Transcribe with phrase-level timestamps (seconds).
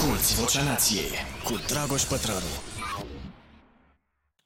[0.00, 1.10] Asculți Vocea Nației
[1.44, 2.38] cu Dragoș Pătrălu.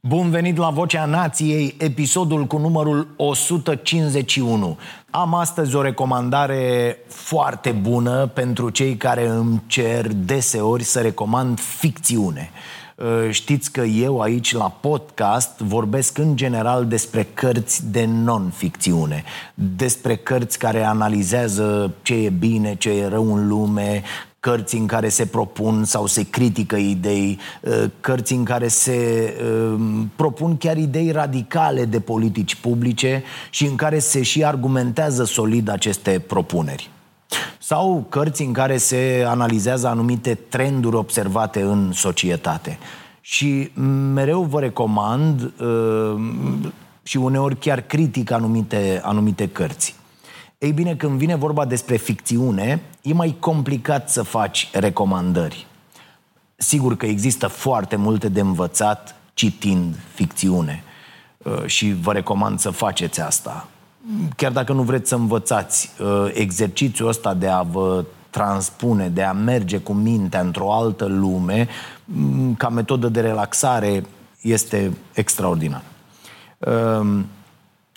[0.01, 4.79] Bun venit la Vocea Nației, episodul cu numărul 151.
[5.11, 12.51] Am astăzi o recomandare foarte bună pentru cei care îmi cer deseori să recomand ficțiune.
[12.97, 19.25] Uh, știți că eu aici la podcast vorbesc în general despre cărți de non-ficțiune,
[19.55, 24.03] despre cărți care analizează ce e bine, ce e rău în lume,
[24.45, 29.81] cărți în care se propun sau se critică idei, uh, cărți în care se uh,
[30.17, 36.23] propun chiar idei radicale de politici publice și în care se și argumentează solid aceste
[36.27, 36.91] propuneri.
[37.59, 42.79] Sau cărți în care se analizează anumite trenduri observate în societate.
[43.21, 43.71] Și
[44.15, 46.15] mereu vă recomand uh,
[47.03, 49.95] și uneori chiar critic anumite, anumite cărți.
[50.59, 55.67] Ei bine, când vine vorba despre ficțiune, e mai complicat să faci recomandări.
[56.57, 60.83] Sigur că există foarte multe de învățat citind ficțiune
[61.39, 63.69] uh, și vă recomand să faceți asta.
[64.37, 69.33] Chiar dacă nu vreți să învățați, uh, exercițiul ăsta de a vă transpune, de a
[69.33, 71.69] merge cu mintea într-o altă lume,
[72.05, 74.05] mm, ca metodă de relaxare,
[74.41, 75.83] este extraordinar.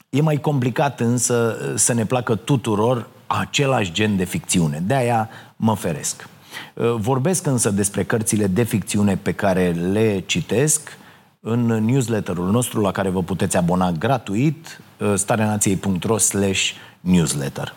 [0.10, 4.84] Uh, E mai complicat însă să ne placă tuturor același gen de ficțiune.
[4.86, 6.30] De aia mă feresc.
[6.74, 10.98] Uh, vorbesc însă despre cărțile de ficțiune pe care le citesc
[11.40, 17.74] în newsletterul nostru la care vă puteți abona gratuit uh, stareanației.ro slash newsletter.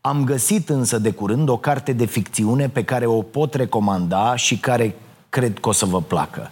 [0.00, 4.58] Am găsit însă de curând o carte de ficțiune pe care o pot recomanda și
[4.58, 4.94] care
[5.28, 6.50] cred că o să vă placă.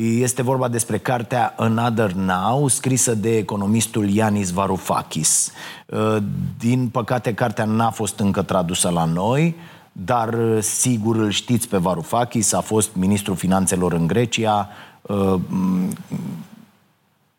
[0.00, 5.52] Este vorba despre cartea Another Now, scrisă de economistul Yanis Varoufakis.
[5.86, 6.16] Uh,
[6.58, 9.56] din păcate, cartea n-a fost încă tradusă la noi,
[9.92, 14.68] dar uh, sigur îl știți pe Varoufakis, a fost ministrul finanțelor în Grecia,
[15.02, 15.34] uh,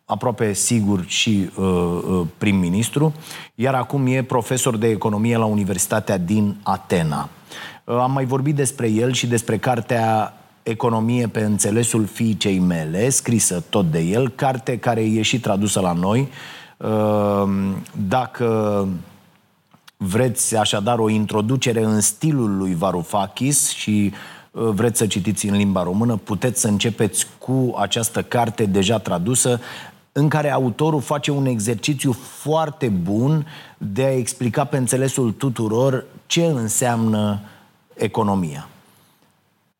[0.05, 1.49] aproape sigur și
[2.37, 3.13] prim-ministru,
[3.55, 7.29] iar acum e profesor de economie la Universitatea din Atena.
[7.83, 13.91] Am mai vorbit despre el și despre cartea Economie pe înțelesul fiicei mele, scrisă tot
[13.91, 16.29] de el, carte care e și tradusă la noi.
[16.77, 18.87] Ehm, dacă
[19.97, 24.11] vreți așadar o introducere în stilul lui Varoufakis și eh,
[24.51, 29.59] vreți să citiți în limba română, puteți să începeți cu această carte deja tradusă
[30.11, 33.45] în care autorul face un exercițiu foarte bun
[33.77, 37.39] de a explica pe înțelesul tuturor ce înseamnă
[37.93, 38.67] economia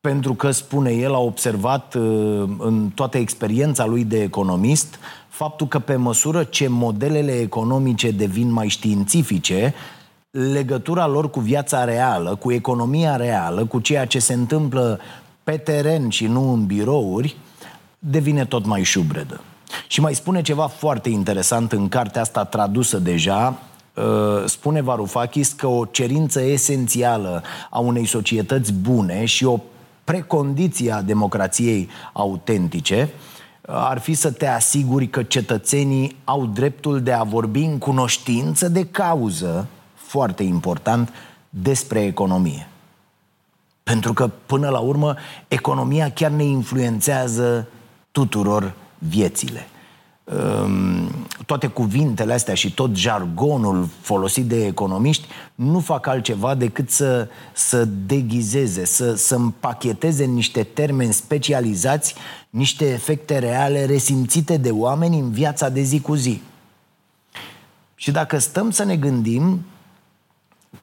[0.04, 2.02] pentru că, spune el, a observat uh,
[2.58, 4.98] în toată experiența lui de economist
[5.28, 9.74] faptul că pe măsură ce modelele economice devin mai științifice,
[10.30, 15.00] legătura lor cu viața reală, cu economia reală, cu ceea ce se întâmplă
[15.44, 17.36] pe teren și nu în birouri,
[17.98, 19.40] devine tot mai șubredă.
[19.86, 23.58] Și mai spune ceva foarte interesant în cartea asta tradusă deja,
[23.94, 24.04] uh,
[24.46, 29.60] spune Varoufakis că o cerință esențială a unei societăți bune și o
[30.04, 33.12] precondiția democrației autentice
[33.66, 38.86] ar fi să te asiguri că cetățenii au dreptul de a vorbi în cunoștință de
[38.86, 41.12] cauză, foarte important,
[41.48, 42.68] despre economie.
[43.82, 45.16] Pentru că, până la urmă,
[45.48, 47.68] economia chiar ne influențează
[48.12, 49.68] tuturor viețile.
[50.24, 57.28] Ehm, toate cuvintele astea și tot jargonul folosit de economiști nu fac altceva decât să,
[57.52, 62.14] să deghizeze, să, să împacheteze în niște termeni specializați
[62.50, 66.42] niște efecte reale resimțite de oameni în viața de zi cu zi.
[67.94, 69.64] Și dacă stăm să ne gândim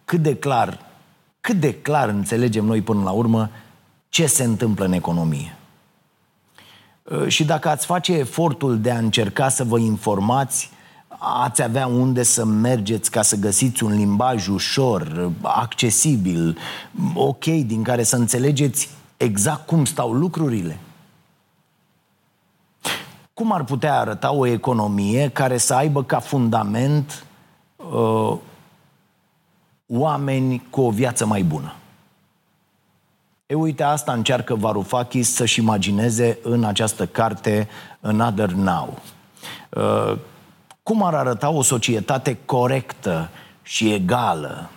[0.06, 0.80] cât de clar,
[1.42, 3.50] cât de clar înțelegem noi până la urmă
[4.10, 5.56] ce se întâmplă în economie.
[7.04, 10.72] Uh, și dacă ați face efortul de a încerca să vă informați,
[11.18, 16.58] ați avea unde să mergeți ca să găsiți un limbaj ușor, accesibil,
[17.14, 20.80] ok, din care să înțelegeți exact cum stau lucrurile.
[23.34, 27.26] Cum ar putea arăta o economie care să aibă ca fundament
[27.76, 28.38] uh,
[29.88, 31.76] oameni cu o viață mai bună?
[33.52, 37.68] E uite, asta încearcă Varoufakis să-și imagineze în această carte
[38.02, 39.00] Another Now.
[39.70, 40.18] Uh,
[40.84, 43.30] cum ar arăta o societate corectă
[43.62, 44.70] și egală?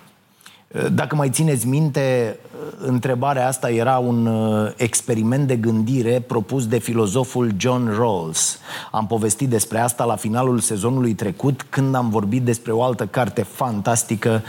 [0.69, 4.29] Uh, dacă mai țineți minte, uh, întrebarea asta era un
[4.77, 8.59] experiment de gândire propus de filozoful John Rawls.
[8.91, 13.43] Am povestit despre asta la finalul sezonului trecut, când am vorbit despre o altă carte
[13.43, 14.43] fantastică,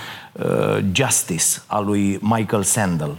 [0.92, 3.18] Justice, a lui Michael Sandel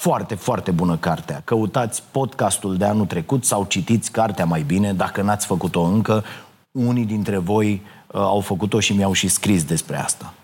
[0.00, 1.42] Foarte, foarte bună cartea.
[1.44, 6.24] Căutați podcastul de anul trecut sau citiți cartea mai bine, dacă n-ați făcut-o încă.
[6.70, 10.34] Unii dintre voi uh, au făcut-o și mi-au și scris despre asta.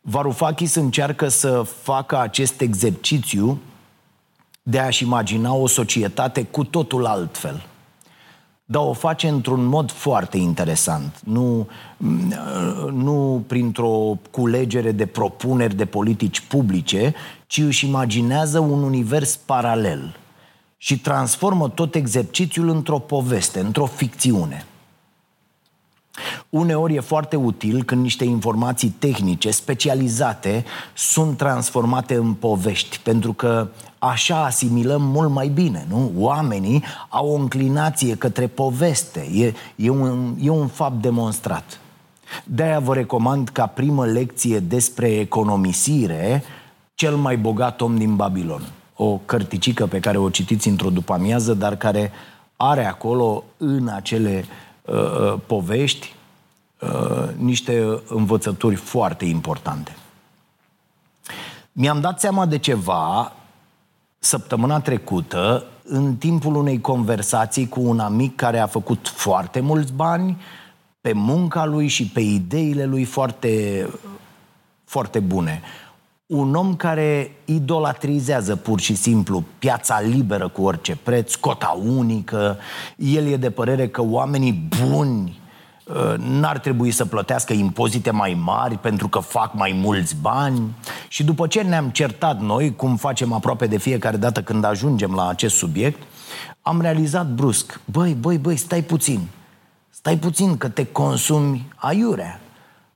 [0.00, 3.58] Varoufakis încearcă să facă acest exercițiu
[4.62, 7.66] de a-și imagina o societate cu totul altfel.
[8.66, 11.20] Dar o face într-un mod foarte interesant.
[11.24, 11.68] Nu,
[12.92, 17.14] nu printr-o culegere de propuneri de politici publice,
[17.46, 20.16] ci își imaginează un univers paralel
[20.76, 24.64] și transformă tot exercițiul într-o poveste, într-o ficțiune.
[26.50, 30.64] Uneori e foarte util când niște informații tehnice specializate
[30.94, 33.68] sunt transformate în povești, pentru că
[33.98, 36.12] așa asimilăm mult mai bine, nu?
[36.16, 41.80] Oamenii au o înclinație către poveste, e, e, un, e un fapt demonstrat.
[42.44, 46.42] De-aia vă recomand ca primă lecție despre economisire
[46.94, 48.62] cel mai bogat om din Babilon.
[48.96, 52.12] O cărticică pe care o citiți într-o după-amiază, dar care
[52.56, 54.44] are acolo în acele
[54.84, 56.14] uh, uh povești
[56.92, 59.96] Uh, niște învățături foarte importante.
[61.72, 63.32] Mi-am dat seama de ceva
[64.18, 70.40] săptămâna trecută în timpul unei conversații cu un amic care a făcut foarte mulți bani
[71.00, 73.86] pe munca lui și pe ideile lui foarte,
[74.84, 75.62] foarte bune.
[76.26, 82.58] Un om care idolatrizează pur și simplu piața liberă cu orice preț, cota unică.
[82.96, 85.42] El e de părere că oamenii buni
[85.84, 90.74] Uh, n-ar trebui să plătească impozite mai mari pentru că fac mai mulți bani.
[91.08, 95.28] Și după ce ne-am certat noi, cum facem aproape de fiecare dată când ajungem la
[95.28, 96.02] acest subiect,
[96.62, 99.20] am realizat brusc, băi, băi, băi, stai puțin,
[99.90, 102.40] stai puțin că te consumi aiurea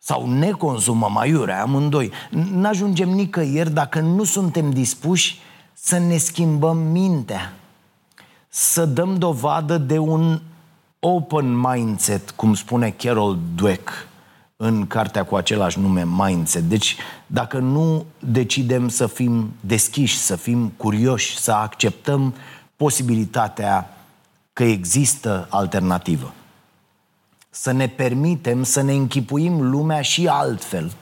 [0.08, 2.10] sau ne consumăm aiurea, amândoi.
[2.30, 5.38] N-ajungem nicăieri dacă nu suntem dispuși
[5.72, 7.52] să ne schimbăm mintea,
[8.48, 10.40] să dăm dovadă de un
[11.00, 14.08] open mindset, cum spune Carol Dweck
[14.56, 16.62] în cartea cu același nume, Mindset.
[16.62, 16.96] Deci,
[17.26, 22.34] dacă nu decidem să fim deschiși, să fim curioși, să acceptăm
[22.76, 23.90] posibilitatea
[24.52, 26.32] că există alternativă,
[27.50, 30.92] să ne permitem să ne închipuim lumea și altfel.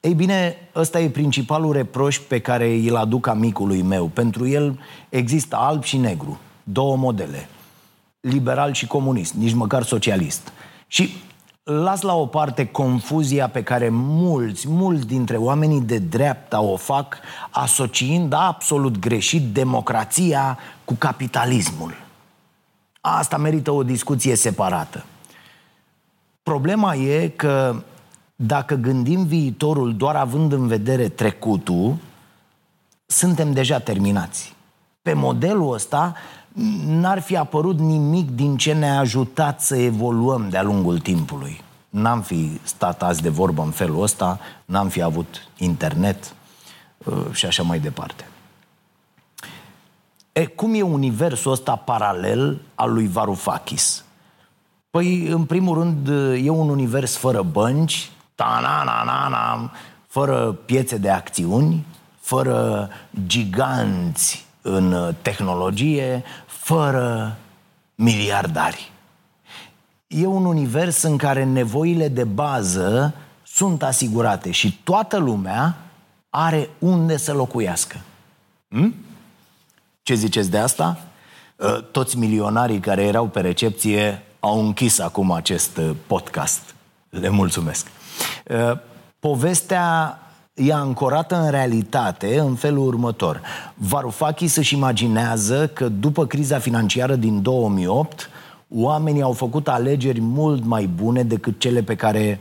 [0.00, 4.06] Ei bine, ăsta e principalul reproș pe care îl aduc amicului meu.
[4.06, 7.48] Pentru el există alb și negru, două modele–
[8.22, 10.52] liberal și comunist, nici măcar socialist.
[10.86, 11.16] Și
[11.62, 17.18] las la o parte confuzia pe care mulți, mulți dintre oamenii de dreapta o fac
[17.50, 21.94] asociind absolut greșit democrația cu capitalismul.
[23.00, 25.04] Asta merită o discuție separată.
[26.42, 27.82] Problema e că
[28.36, 31.96] dacă gândim viitorul doar având în vedere trecutul,
[33.06, 34.54] suntem deja terminați.
[35.02, 36.14] Pe modelul ăsta
[36.86, 41.60] n-ar fi apărut nimic din ce ne-a ajutat să evoluăm de-a lungul timpului.
[41.88, 46.34] N-am fi stat azi de vorbă în felul ăsta, n-am fi avut internet
[47.04, 48.26] uh, și așa mai departe.
[50.32, 54.04] E, cum e universul ăsta paralel al lui Varoufakis?
[54.92, 56.08] Păi, în primul rând,
[56.44, 59.72] e un univers fără bănci, ta-na-na-na-na,
[60.06, 61.84] fără piețe de acțiuni,
[62.20, 62.88] fără
[63.26, 67.36] giganți în tehnologie, fără
[67.94, 68.92] miliardari.
[70.06, 75.76] E un univers în care nevoile de bază sunt asigurate și toată lumea
[76.30, 78.00] are unde să locuiască.
[78.68, 78.94] Hm?
[80.02, 80.98] Ce ziceți de asta?
[81.60, 86.74] Ă, toți milionarii care erau pe recepție au închis acum acest ă, podcast.
[87.10, 87.86] Le mulțumesc.
[88.50, 88.80] Ă,
[89.18, 90.18] povestea
[90.54, 93.40] e ancorată în realitate în felul următor.
[93.74, 98.30] Varoufakis își imaginează că după criza financiară din 2008,
[98.68, 102.40] oamenii au făcut alegeri mult mai bune decât cele pe care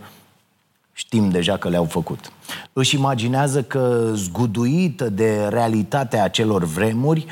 [0.93, 2.31] știm deja că le-au făcut.
[2.73, 7.25] Își imaginează că, zguduită de realitatea acelor vremuri,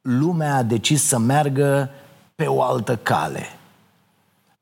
[0.00, 1.90] lumea a decis să meargă
[2.34, 3.46] pe o altă cale–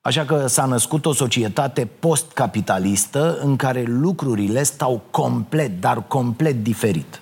[0.07, 7.21] Așa că s-a născut o societate post-capitalistă în care lucrurile stau complet, dar complet diferit.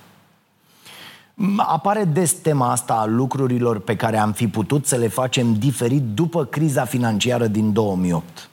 [1.56, 6.02] Apare des tema asta a lucrurilor pe care am fi putut să le facem diferit
[6.02, 8.48] după criza financiară din 2008.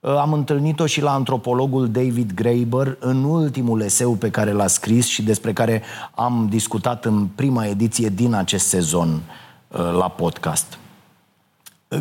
[0.00, 5.22] Am întâlnit-o și la antropologul David Graeber în ultimul eseu pe care l-a scris și
[5.22, 5.82] despre care
[6.14, 10.76] am discutat în prima ediție din acest sezon uh, la podcast.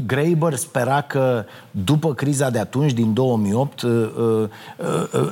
[0.05, 4.49] Graeber spera că după criza de atunci, din 2008, uh, uh,
[5.13, 5.31] uh,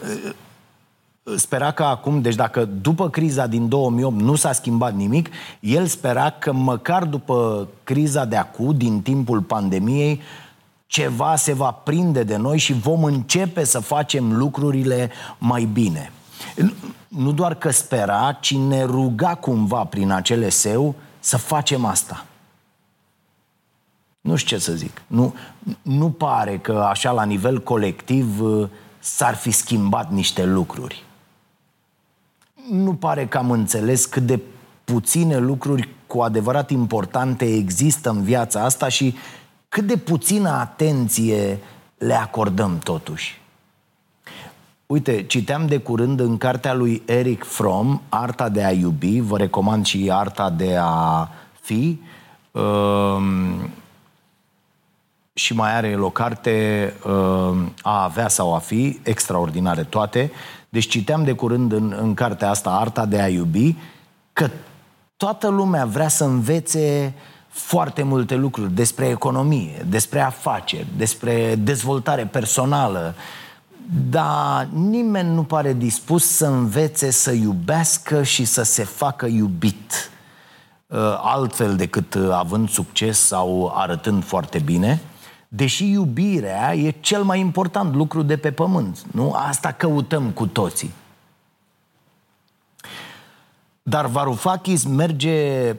[1.37, 6.29] spera că acum, deci dacă după criza din 2008 nu s-a schimbat nimic, el spera
[6.29, 10.21] că măcar după criza de acum, din timpul pandemiei,
[10.85, 16.11] ceva se va prinde de noi și vom începe să facem lucrurile mai bine.
[17.07, 22.25] Nu doar că spera, ci ne ruga cumva prin acele seu să facem asta.
[24.21, 25.01] Nu știu ce să zic.
[25.07, 25.33] Nu,
[25.81, 28.41] nu pare că așa la nivel colectiv
[28.99, 31.03] s-ar fi schimbat niște lucruri
[32.69, 34.39] nu pare că am înțeles cât de
[34.83, 39.15] puține lucruri cu adevărat importante există în viața asta și
[39.69, 41.59] cât de puțină atenție
[41.97, 43.41] le acordăm totuși.
[44.85, 49.85] Uite, citeam de curând în cartea lui Eric Fromm, Arta de a iubi, vă recomand
[49.85, 51.29] și Arta de a
[51.61, 52.01] fi,
[52.51, 53.69] um,
[55.33, 60.31] și mai are el o carte um, a avea sau a fi, extraordinare toate,
[60.69, 63.75] deci citeam de curând în, în cartea asta, Arta de a iubi,
[64.33, 64.50] că
[65.17, 67.13] toată lumea vrea să învețe
[67.48, 73.15] foarte multe lucruri despre economie, despre afaceri, despre dezvoltare personală,
[74.09, 80.12] dar nimeni nu pare dispus să învețe să iubească și să se facă iubit
[80.88, 85.01] uh, altfel decât uh, având succes sau arătând foarte bine.
[85.51, 89.06] Deși iubirea e cel mai important lucru de pe pământ.
[89.12, 89.32] Nu?
[89.32, 90.94] Asta căutăm cu toții.
[93.84, 95.70] Dar Varoufakis merge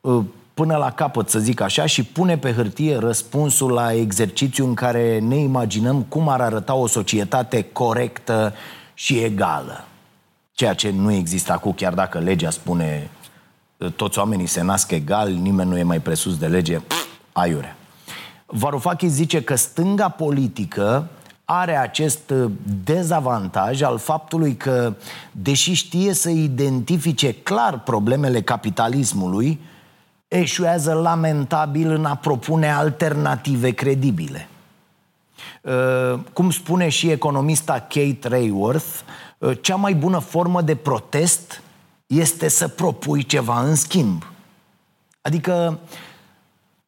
[0.00, 4.74] uh, până la capăt, să zic așa, și pune pe hârtie răspunsul la exercițiu în
[4.74, 8.54] care ne imaginăm cum ar arăta o societate corectă
[8.94, 9.84] și egală.
[10.52, 13.10] Ceea ce nu există acum, chiar dacă legea spune
[13.76, 16.80] uh, toți oamenii se nasc egali, nimeni nu e mai presus de lege,
[17.32, 17.76] aiurea.
[18.54, 21.08] Varoufakis zice că stânga politică
[21.44, 22.50] are acest uh,
[22.84, 24.94] dezavantaj al faptului că,
[25.32, 29.60] deși știe să identifice clar problemele capitalismului,
[30.28, 34.48] eșuează lamentabil în a propune alternative credibile.
[35.62, 39.00] Uh, cum spune și economista Kate Rayworth,
[39.38, 41.62] uh, cea mai bună formă de protest
[42.06, 44.26] este să propui ceva în schimb.
[45.22, 45.78] Adică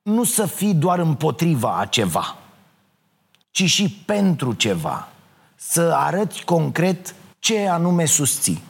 [0.05, 2.37] nu să fii doar împotriva a ceva,
[3.51, 5.09] ci și pentru ceva.
[5.55, 8.63] Să arăți concret ce anume susții.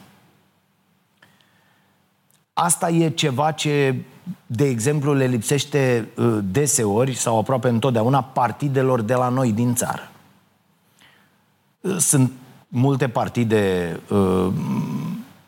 [2.53, 3.95] Asta e ceva ce,
[4.45, 10.11] de exemplu, le lipsește uh, deseori sau aproape întotdeauna partidelor de la noi din țară.
[11.81, 12.31] Uh, sunt
[12.67, 14.47] multe partide uh,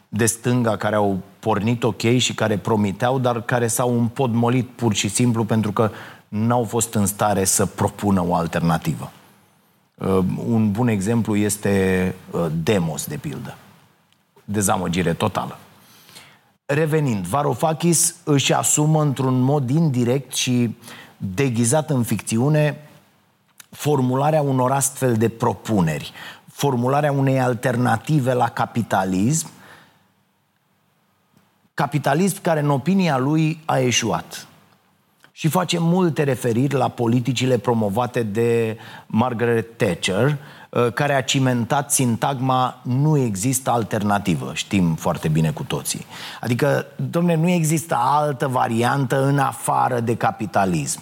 [0.10, 5.08] de stânga care au pornit ok și care promiteau, dar care s-au împodmolit pur și
[5.08, 5.92] simplu pentru că
[6.28, 9.12] n-au fost în stare să propună o alternativă.
[9.96, 13.58] Uh, un bun exemplu este uh, Demos, de pildă.
[14.46, 15.58] Dezamăgire totală.
[16.66, 20.76] Revenind, Varoufakis își asumă într-un mod indirect și
[21.18, 22.88] deghizat în ficțiune
[23.70, 26.12] formularea unor astfel de propuneri,
[26.52, 29.48] formularea unei alternative la capitalism
[31.78, 34.48] capitalism care în opinia lui a eșuat.
[35.32, 40.38] Și face multe referiri la politicile promovate de Margaret Thatcher,
[40.70, 46.06] uh, care a cimentat sintagma nu există alternativă, știm foarte bine cu toții.
[46.42, 51.02] Adică, domne, nu există altă variantă în afară de capitalism.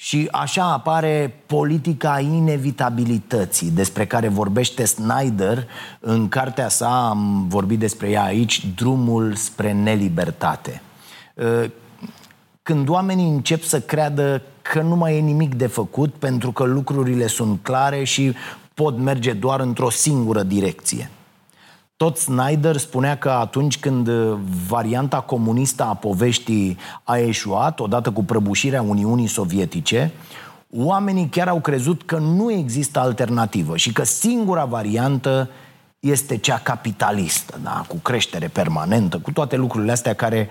[0.00, 5.66] Și așa apare politica inevitabilității, despre care vorbește Snyder
[6.00, 10.82] în cartea sa, am vorbit despre ea aici, Drumul spre nelibertate.
[11.34, 11.70] Uh,
[12.62, 17.26] când oamenii încep să creadă că nu mai e nimic de făcut pentru că lucrurile
[17.26, 18.34] sunt clare și
[18.74, 21.10] pot merge doar într-o singură direcție.
[21.98, 24.38] Tot Snyder spunea că atunci când uh,
[24.68, 30.12] varianta comunistă a poveștii a eșuat, odată cu prăbușirea Uniunii Sovietice,
[30.76, 35.48] oamenii chiar au crezut că nu există alternativă și că singura variantă
[36.00, 37.84] este cea capitalistă, da?
[37.88, 40.48] cu creștere permanentă, cu toate lucrurile astea care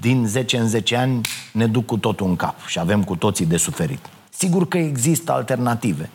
[0.00, 1.20] din 10 în 10 ani
[1.52, 4.06] ne duc cu totul în cap și avem cu toții de suferit.
[4.30, 6.10] Sigur că există alternative.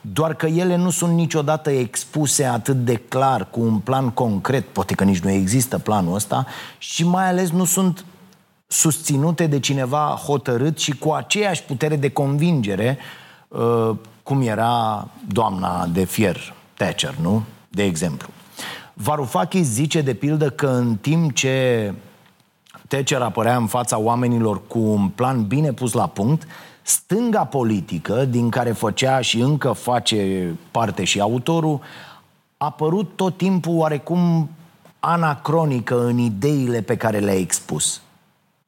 [0.00, 4.94] Doar că ele nu sunt niciodată expuse atât de clar, cu un plan concret, poate
[4.94, 6.46] că nici nu există planul ăsta,
[6.78, 8.04] și mai ales nu sunt
[8.66, 12.98] susținute de cineva hotărât și cu aceeași putere de convingere,
[13.48, 13.90] uh,
[14.22, 17.42] cum era doamna de fier Thatcher, nu?
[17.68, 18.28] De exemplu.
[18.94, 21.94] Varoufakis zice, de pildă, că în timp ce
[22.88, 26.46] Thatcher apărea în fața oamenilor cu un plan bine pus la punct,
[26.82, 31.80] stânga politică, din care făcea și încă face parte și autorul,
[32.56, 34.50] a părut tot timpul oarecum
[35.00, 38.02] anacronică în ideile pe care le-a expus.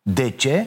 [0.02, 0.66] De ce?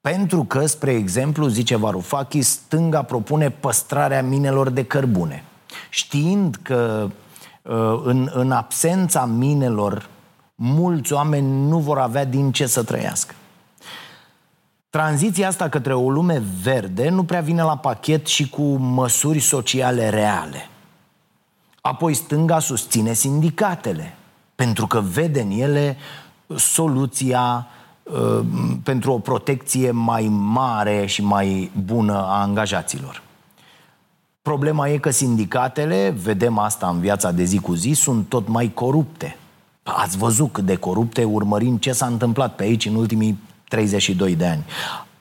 [0.00, 5.44] Pentru că, spre exemplu, zice Varoufakis, stânga propune păstrarea minelor de cărbune.
[5.90, 7.10] Știind că
[7.62, 10.08] uh, în, în absența minelor,
[10.54, 13.34] mulți oameni nu vor avea din ce să trăiască.
[14.96, 20.08] Tranziția asta către o lume verde nu prea vine la pachet și cu măsuri sociale
[20.08, 20.68] reale.
[21.80, 24.14] Apoi stânga susține sindicatele,
[24.54, 25.96] pentru că vede în ele
[26.54, 27.66] soluția
[28.02, 28.40] uh,
[28.82, 33.22] pentru o protecție mai mare și mai bună a angajaților.
[34.42, 38.70] Problema e că sindicatele, vedem asta în viața de zi cu zi, sunt tot mai
[38.74, 39.36] corupte.
[39.82, 44.46] Ați văzut cât de corupte urmărind ce s-a întâmplat pe aici în ultimii 32 de
[44.46, 44.64] ani.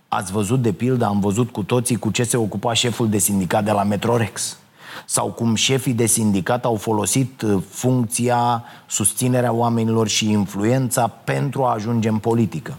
[0.07, 3.63] Ați văzut, de pildă, am văzut cu toții cu ce se ocupa șeful de sindicat
[3.63, 4.57] de la Metrorex.
[5.05, 11.73] Sau cum șefii de sindicat au folosit uh, funcția, susținerea oamenilor și influența pentru a
[11.73, 12.75] ajunge în politică.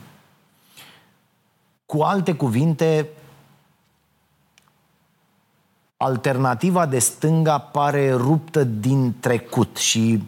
[1.86, 3.08] Cu alte cuvinte,
[5.96, 10.22] alternativa de stânga pare ruptă din trecut și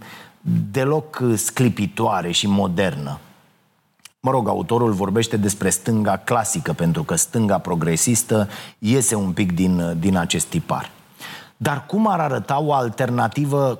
[0.71, 3.18] deloc sclipitoare și modernă.
[4.21, 8.49] Mă rog, autorul vorbește despre stânga clasică, pentru că stânga progresistă
[8.79, 10.91] iese un pic din, din acest tipar.
[11.57, 13.79] Dar cum ar arăta o alternativă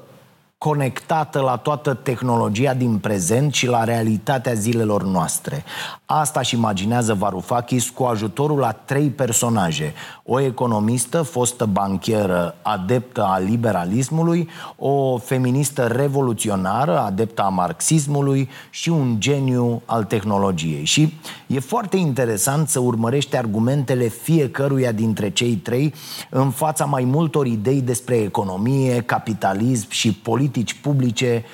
[0.58, 5.64] conectată la toată tehnologia din prezent și la realitatea zilelor noastre.
[6.06, 9.92] Asta își imaginează Varoufakis cu ajutorul a trei personaje.
[10.24, 19.20] O economistă, fostă bancheră, adeptă a liberalismului, o feministă revoluționară, adeptă a marxismului și un
[19.20, 20.84] geniu al tehnologiei.
[20.84, 21.14] Și
[21.46, 25.94] e foarte interesant să urmărești argumentele fiecăruia dintre cei trei
[26.30, 31.45] în fața mai multor idei despre economie, capitalism și politică politici publice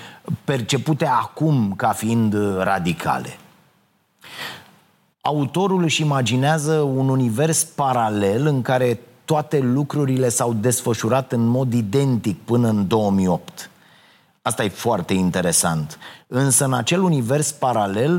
[0.44, 3.38] percepute acum ca fiind radicale.
[5.20, 12.38] Autorul își imaginează un univers paralel în care toate lucrurile s-au desfășurat în mod identic
[12.38, 13.70] până în 2008.
[14.42, 15.98] Asta e foarte interesant.
[16.26, 18.14] Însă în acel univers paralel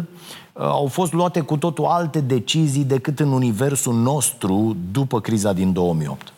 [0.53, 5.73] uh, au fost luate cu totul alte decizii decât în universul nostru după criza din
[5.73, 6.33] 2008.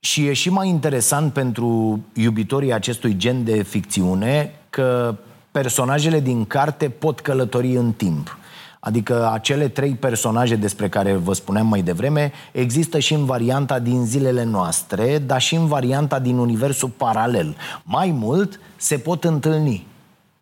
[0.00, 5.16] Și e și mai interesant pentru iubitorii acestui gen de ficțiune că
[5.50, 8.38] personajele din carte pot călători în timp.
[8.80, 14.04] Adică acele trei personaje despre care vă spuneam mai devreme există și în varianta din
[14.04, 17.56] zilele noastre, dar și în varianta din universul paralel.
[17.82, 19.86] Mai mult, se pot întâlni,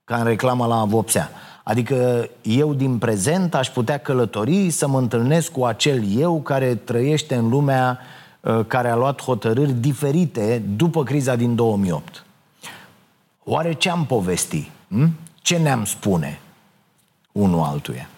[0.05, 1.31] ca în reclama la Vopsea.
[1.63, 7.35] Adică eu din prezent aș putea călători să mă întâlnesc cu acel eu care trăiește
[7.35, 8.16] în lumea Uh,
[8.67, 12.25] care a luat hotărâri diferite după criza din 2008.
[13.45, 14.71] Oare ce am povesti?
[14.89, 15.11] Hm?
[15.35, 16.41] Ce ne-am spune
[17.33, 18.09] unul altuia?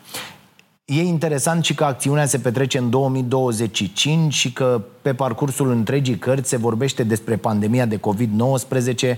[0.84, 6.48] E interesant și că acțiunea se petrece în 2025 și că pe parcursul întregii cărți
[6.48, 9.16] se vorbește despre pandemia de COVID-19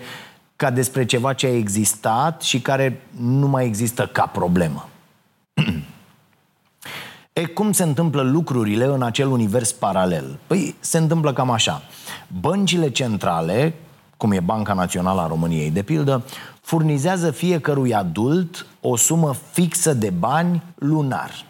[0.57, 4.89] ca despre ceva ce a existat și care nu mai există ca problemă.
[7.33, 10.39] E, cum se întâmplă lucrurile în acel univers paralel?
[10.47, 11.83] Păi, se întâmplă cam așa.
[12.41, 13.75] Băncile centrale,
[14.17, 16.25] cum e Banca Națională a României, de pildă,
[16.61, 21.45] furnizează fiecărui adult o sumă fixă de bani lunar.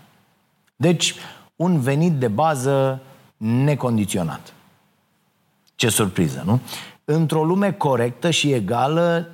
[0.77, 1.15] Deci,
[1.57, 3.01] un venit de bază
[3.37, 4.53] necondiționat.
[5.75, 6.61] Ce surpriză, nu?
[7.05, 9.29] Într-o lume corectă și egală,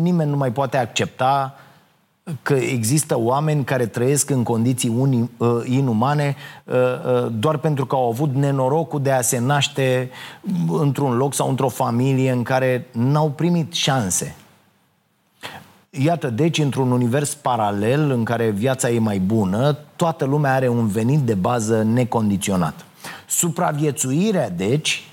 [0.00, 1.54] nimeni nu mai poate accepta
[2.42, 7.94] că există oameni care trăiesc în condiții uni, uh, inumane uh, uh, doar pentru că
[7.94, 10.10] au avut nenorocul de a se naște
[10.72, 14.36] într-un loc sau într-o familie în care n-au primit șanse.
[15.90, 20.86] Iată, deci, într-un univers paralel în care viața e mai bună, toată lumea are un
[20.86, 22.84] venit de bază necondiționat.
[23.26, 25.08] Supraviețuirea, deci,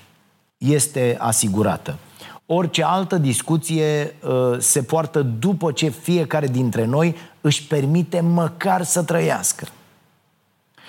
[0.58, 1.98] este asigurată.
[2.46, 9.02] Orice altă discuție uh, se poartă după ce fiecare dintre noi își permite măcar să
[9.02, 9.66] trăiască.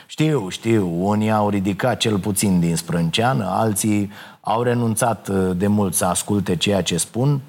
[0.08, 5.94] Știu, știu, unii au ridicat cel puțin din sprânceană, alții au renunțat uh, de mult
[5.94, 7.42] să asculte ceea ce spun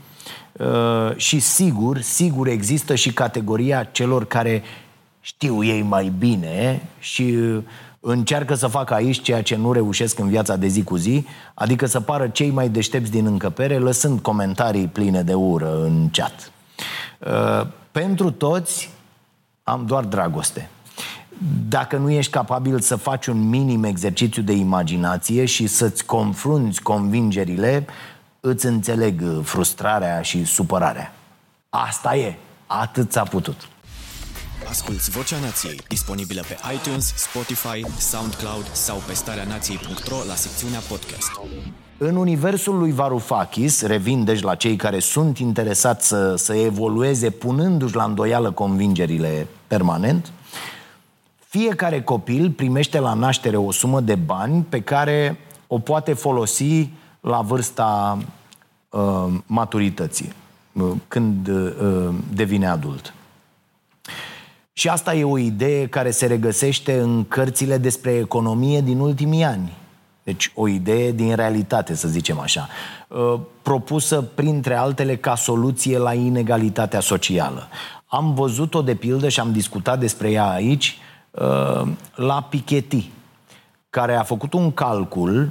[0.53, 4.63] uh, și sigur, sigur există și categoria celor care
[5.21, 7.39] știu ei mai bine și
[8.09, 11.87] încearcă să facă aici ceea ce nu reușesc în viața de zi cu zi, adică
[11.87, 16.53] să pară cei mai deștepți din încăpere, lăsând comentarii pline de ură în chat.
[17.19, 18.91] Uh, pentru toți
[19.63, 20.69] am doar dragoste.
[21.69, 27.87] Dacă nu ești capabil să faci un minim exercițiu de imaginație și să-ți confrunți convingerile,
[28.41, 31.13] îți înțeleg uh, frustrarea și supărarea.
[31.69, 32.35] Asta e.
[32.67, 33.69] Atât s-a putut.
[34.69, 41.31] Asculți Vocea Nației, disponibilă pe iTunes, Spotify, SoundCloud sau pe starea nației.ro la secțiunea podcast.
[41.99, 47.95] În universul lui Varoufakis, revin deci la cei care sunt interesați să, să evolueze punându-și
[47.95, 50.33] la îndoială convingerile permanent,
[51.39, 56.89] fiecare copil primește la naștere o sumă de bani pe care o poate folosi
[57.21, 58.19] la vârsta
[58.89, 60.33] uh, maturității,
[60.73, 63.15] uh, când uh, devine adult.
[64.79, 69.73] Și asta e o idee care se regăsește în cărțile despre economie din ultimii ani.
[70.23, 72.69] Deci o idee din realitate, să zicem așa,
[73.09, 77.69] uh, propusă printre altele ca soluție la inegalitatea socială.
[78.07, 80.99] Am văzut-o de pildă și am discutat despre ea aici
[81.31, 83.11] uh, la Piketty,
[83.91, 85.51] care a făcut un calcul,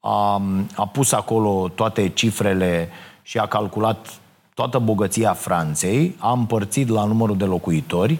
[0.00, 0.42] a,
[0.74, 2.88] a pus acolo toate cifrele
[3.22, 4.20] și a calculat
[4.54, 8.18] toată bogăția Franței, a împărțit la numărul de locuitori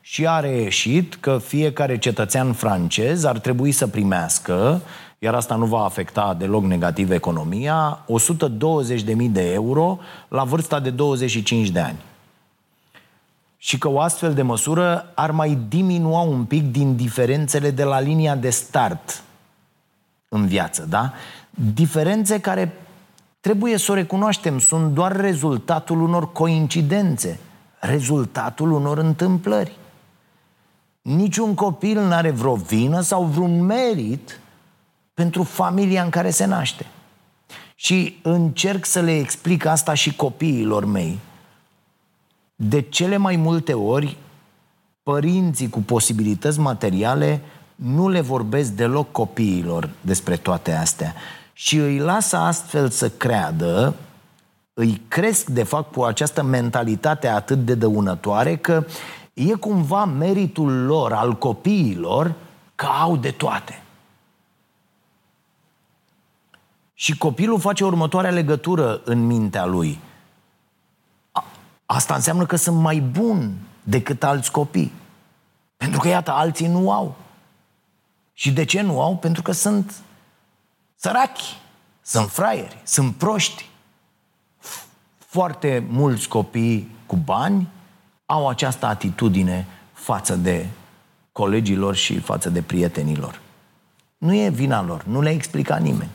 [0.00, 4.80] și a reieșit că fiecare cetățean francez ar trebui să primească,
[5.18, 8.04] iar asta nu va afecta deloc negativ economia,
[9.16, 11.98] 120.000 de euro la vârsta de 25 de ani.
[13.56, 18.00] Și că o astfel de măsură ar mai diminua un pic din diferențele de la
[18.00, 19.22] linia de start
[20.28, 21.12] în viață, da?
[21.74, 22.83] Diferențe care
[23.44, 27.38] trebuie să o recunoaștem, sunt doar rezultatul unor coincidențe,
[27.80, 29.78] rezultatul unor întâmplări.
[31.02, 34.40] Niciun copil nu are vreo vină sau vreun merit
[35.14, 36.86] pentru familia în care se naște.
[37.74, 41.18] Și încerc să le explic asta și copiilor mei.
[42.54, 44.16] De cele mai multe ori,
[45.02, 47.40] părinții cu posibilități materiale
[47.74, 51.14] nu le vorbesc deloc copiilor despre toate astea
[51.56, 53.94] și îi lasă astfel să creadă,
[54.74, 58.84] îi cresc de fapt cu această mentalitate atât de dăunătoare că
[59.34, 62.34] e cumva meritul lor, al copiilor,
[62.74, 63.82] că au de toate.
[66.94, 69.98] Și copilul face următoarea legătură în mintea lui.
[71.86, 74.92] Asta înseamnă că sunt mai bun decât alți copii.
[75.76, 77.16] Pentru că, iată, alții nu au.
[78.32, 79.16] Și de ce nu au?
[79.16, 79.94] Pentru că sunt
[81.04, 81.56] sărachi,
[82.02, 83.68] sunt fraieri, sunt proști.
[85.18, 87.68] Foarte mulți copii cu bani
[88.26, 90.66] au această atitudine față de
[91.32, 93.40] colegilor și față de prietenilor.
[94.18, 96.10] Nu e vina lor, nu le-a explicat nimeni.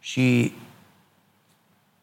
[0.00, 0.52] Și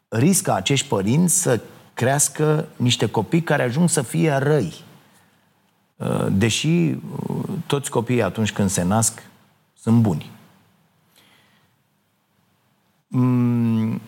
[0.07, 1.61] riscă acești părinți să
[1.93, 4.73] crească niște copii care ajung să fie răi.
[6.31, 6.95] Deși
[7.65, 9.23] toți copiii atunci când se nasc
[9.79, 10.39] sunt buni.
[13.13, 14.01] Mm,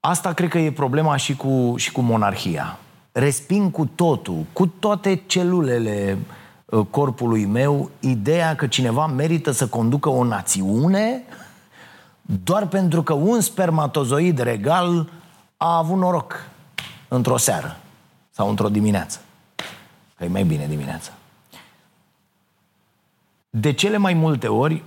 [0.00, 2.78] asta cred că e problema și cu, și cu monarhia.
[3.12, 6.18] Resping cu totul, cu toate celulele
[6.64, 11.22] uh, corpului meu, ideea că cineva merită să conducă o națiune
[12.22, 15.10] doar pentru că un spermatozoid regal
[15.56, 16.48] a avut noroc
[17.08, 17.76] într-o seară
[18.30, 19.20] sau într-o dimineață.
[20.16, 21.10] Că e mai bine dimineața.
[23.50, 24.82] De cele mai multe ori,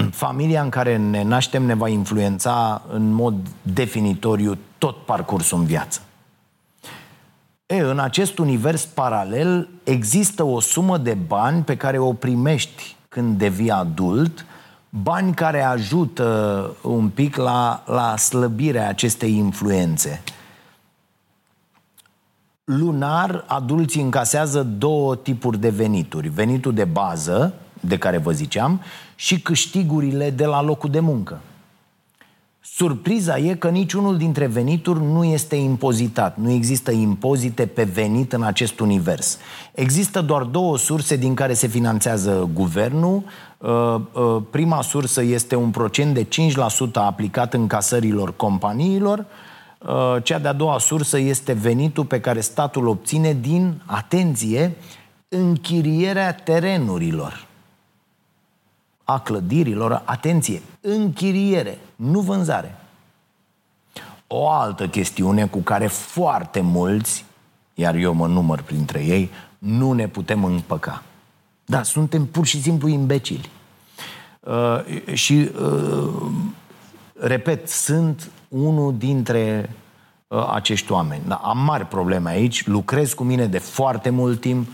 [0.24, 6.00] familia în care ne naștem ne va influența în mod definitoriu tot parcursul în viață.
[7.66, 13.38] E, în acest univers paralel există o sumă de bani pe care o primești când
[13.38, 14.46] devii adult,
[14.88, 20.22] bani care ajută un pic la, la slăbirea acestei influențe.
[22.64, 26.28] Lunar, adulții încasează două tipuri de venituri.
[26.28, 28.80] Venitul de bază, de care vă ziceam,
[29.14, 31.40] și câștigurile de la locul de muncă.
[32.64, 36.36] Surpriza e că niciunul dintre venituri nu este impozitat.
[36.36, 39.38] Nu există impozite pe venit în acest univers.
[39.74, 43.22] Există doar două surse din care se finanțează guvernul.
[43.58, 43.70] Uh,
[44.12, 49.26] uh, prima sursă este un procent de 5% aplicat în casărilor companiilor.
[49.78, 54.76] Uh, cea de-a doua sursă este venitul pe care statul obține din, atenție,
[55.28, 57.50] închirierea terenurilor
[59.12, 62.76] a clădirilor, atenție, închiriere, nu vânzare.
[64.26, 67.24] O altă chestiune cu care foarte mulți,
[67.74, 71.02] iar eu mă număr printre ei, nu ne putem împăca.
[71.64, 73.50] Da, suntem pur și simplu imbecili.
[74.40, 76.30] Uh, și, uh,
[77.20, 79.70] repet, sunt unul dintre
[80.28, 81.22] uh, acești oameni.
[81.26, 84.68] Da, am mari probleme aici, lucrez cu mine de foarte mult timp.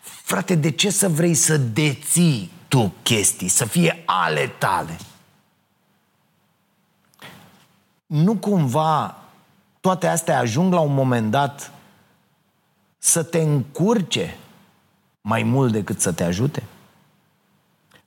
[0.00, 4.96] Frate, de ce să vrei să deții tu chestii, să fie ale tale.
[8.10, 9.16] nu cumva
[9.80, 11.72] toate astea ajung la un moment dat
[12.98, 14.36] să te încurce
[15.20, 16.62] mai mult decât să te ajute?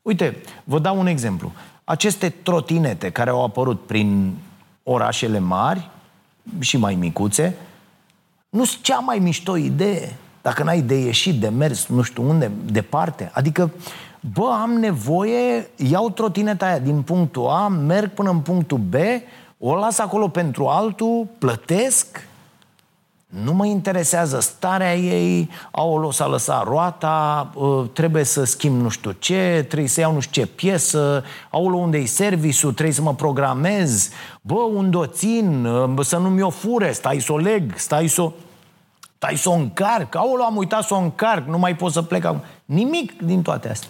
[0.02, 1.52] Uite, vă dau un exemplu.
[1.84, 4.38] Aceste trotinete care au apărut prin
[4.84, 5.90] orașele mari
[6.60, 7.56] și mai micuțe,
[8.50, 10.16] nu sunt cea mai mișto idee.
[10.42, 13.32] Dacă n-ai de ieșit, de mers, nu știu unde, departe.
[13.34, 13.72] Adică,
[14.34, 18.94] bă, am nevoie, iau trotineta aia din punctul A, merg până în punctul B,
[19.58, 22.28] o las acolo pentru altul, plătesc,
[23.44, 29.12] nu mă interesează starea ei, au s-a lăsat roata, ă, trebuie să schimb nu știu
[29.12, 33.16] ce, trebuie să iau nu știu ce piesă, au unde e serviciul, trebuie să mă
[33.16, 34.10] programez,
[34.42, 38.22] bă, unde o țin, ă, să nu mi-o fure, stai să o leg, stai să
[38.22, 38.32] o...
[39.18, 42.26] Stai să o încarc, aolo, am uitat să o încarc, nu mai pot să plec
[42.26, 42.42] acum.
[42.66, 43.90] Nimic din toate astea.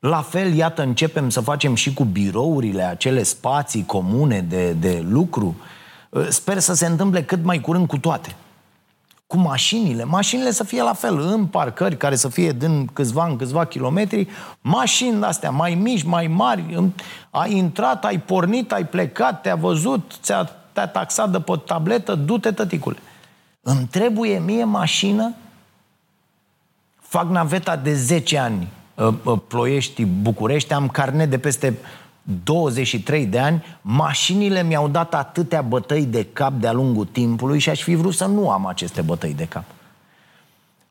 [0.00, 5.56] La fel, iată, începem să facem și cu birourile, acele spații comune de, de lucru.
[6.28, 8.36] Sper să se întâmple cât mai curând cu toate.
[9.26, 10.04] Cu mașinile.
[10.04, 14.28] Mașinile să fie la fel, în parcări care să fie din câțiva în câțiva kilometri,
[14.60, 16.92] mașini astea mai mici, mai mari.
[17.30, 22.50] Ai intrat, ai pornit, ai plecat, te-a văzut, ți-a, te-a taxat de pe tabletă, du-te,
[22.50, 22.98] tăticule.
[23.62, 25.34] Îmi trebuie mie mașină?
[27.00, 28.79] Fac naveta de 10 ani Ă, ă,
[29.46, 31.78] Ploiești, București, am carnet de peste
[32.44, 37.82] 23 de ani, mașinile mi-au dat atâtea bătăi de cap de-a lungul timpului și aș
[37.82, 39.64] fi vrut să nu am aceste bătăi de cap.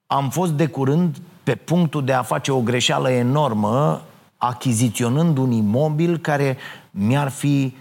[0.07, 4.01] Am fost de curând pe punctul de a face o greșeală enormă
[4.37, 6.57] achiziționând un imobil care
[6.91, 7.75] mi-ar fi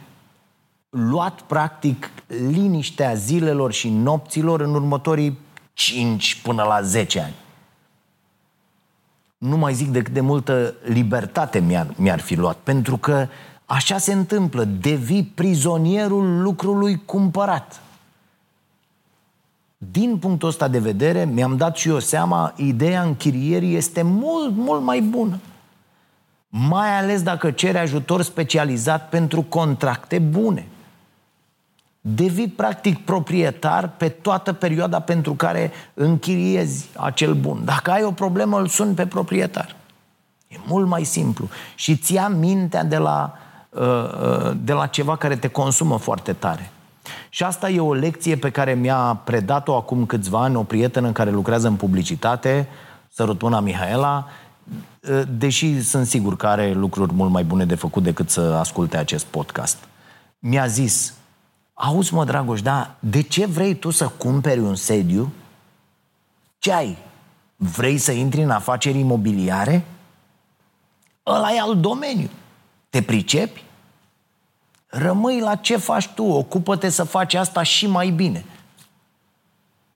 [0.91, 5.39] luat practic liniștea zilelor și nopților în următorii
[5.73, 7.35] 5 până la 10 ani
[9.39, 12.57] nu mai zic de cât de multă libertate mi-ar, mi-ar fi luat.
[12.57, 13.27] Pentru că
[13.67, 17.81] așa se întâmplă, devii prizonierul lucrului cumpărat.
[19.77, 24.83] Din punctul ăsta de vedere, mi-am dat și eu seama, ideea închirierii este mult, mult
[24.83, 25.39] mai bună.
[26.49, 30.67] Mai ales dacă cere ajutor specializat pentru contracte bune–
[32.15, 37.63] devii practic proprietar pe toată perioada pentru care închiriezi acel bun.
[37.65, 39.77] Dacă ai o problemă, îl suni pe proprietar.
[40.49, 41.49] E mult mai simplu.
[41.75, 46.33] Și ți ia mintea de la, uh, uh, de la ceva care te consumă foarte
[46.33, 46.71] tare.
[47.29, 51.31] Și asta e o lecție pe care mi-a predat-o acum câțiva ani o prietenă care
[51.31, 52.69] lucrează în publicitate,
[53.09, 54.29] Sărutuna Mihaela,
[55.11, 58.97] uh, deși sunt sigur că are lucruri mult mai bune de făcut decât să asculte
[58.97, 59.79] acest podcast.
[60.39, 61.18] Mi-a zis,
[61.81, 65.33] Auzi, mă, Dragoș, da, de ce vrei tu să cumperi un sediu?
[66.59, 66.99] Ce ai?
[67.57, 69.85] Vrei să intri în afaceri imobiliare?
[71.27, 72.31] Ăla e al domeniu.
[72.91, 73.65] Te pricepi?
[74.87, 78.45] Rămâi la ce faci tu, ocupă-te să faci asta și mai bine.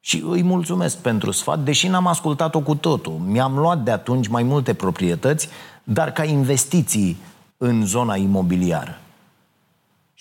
[0.01, 3.13] Și îi mulțumesc pentru sfat, deși n-am ascultat-o cu totul.
[3.13, 5.49] Mi-am luat de atunci mai multe proprietăți,
[5.85, 7.17] dar ca investiții
[7.57, 8.99] în zona imobiliară.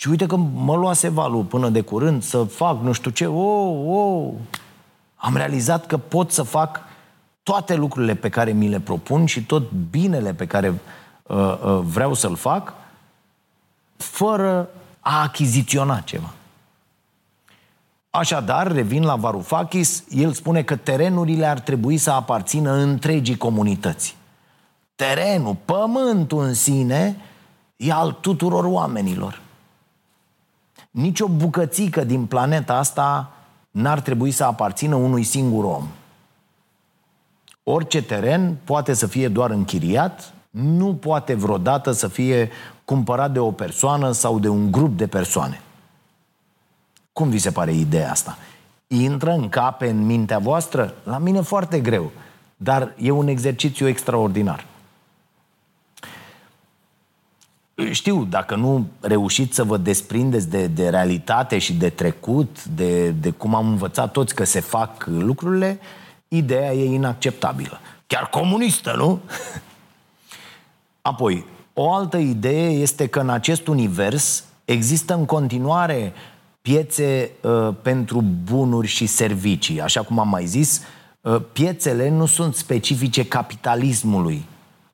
[0.02, 3.84] Și uite că mă luase valul până de curând să fac nu știu ce, oh,
[3.88, 4.34] oh.
[5.16, 6.80] Am realizat că pot să fac
[7.44, 10.82] toate lucrurile pe care mi le propun și tot binele pe care
[11.24, 12.74] uh, uh, vreau să-l fac
[13.98, 16.34] fără a achiziționa ceva.
[18.10, 24.16] Așadar, revin la Varoufakis, el spune că terenurile ar trebui să aparțină întregii comunități.
[24.96, 27.18] Terenul, pământul în sine,
[27.76, 29.50] e al tuturor oamenilor.
[30.92, 33.32] Nici o bucățică din planeta asta
[33.72, 35.88] n-ar trebui să aparțină unui singur om.
[37.64, 42.50] Orice teren poate să fie doar închiriat, nu poate vreodată să fie
[42.86, 45.62] cumpărat de o persoană sau de un grup de persoane.
[47.14, 48.38] Cum vi se pare ideea asta?
[48.88, 50.94] Intră în cape în mintea voastră?
[51.04, 52.12] La mine foarte greu,
[52.58, 54.66] dar e un exercițiu extraordinar.
[57.92, 63.30] Știu, dacă nu reușiți să vă desprindeți de, de realitate și de trecut, de, de
[63.30, 65.80] cum am învățat toți că se fac lucrurile,
[66.28, 67.80] ideea e inacceptabilă.
[68.08, 69.20] Chiar comunistă, nu?
[71.02, 76.14] Apoi, o altă idee este că în acest univers există în continuare
[76.62, 79.82] piețe uh, pentru bunuri și servicii.
[79.82, 80.82] Așa cum am mai zis,
[81.22, 84.46] uh, piețele nu sunt specifice capitalismului.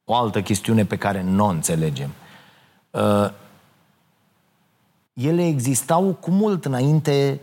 [0.06, 2.10] O altă chestiune pe care nu o înțelegem.
[2.10, 2.27] Uh,
[5.14, 7.40] ele existau cu mult înainte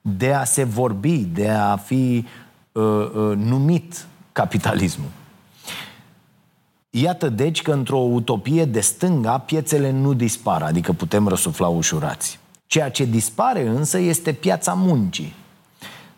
[0.00, 2.24] de a se vorbi, de a fi
[2.72, 5.08] uh, uh, numit capitalismul.
[6.90, 12.38] Iată deci că într-o utopie de stânga piețele nu dispar, adică putem răsufla ușurați.
[12.66, 15.34] Ceea ce dispare însă este piața muncii.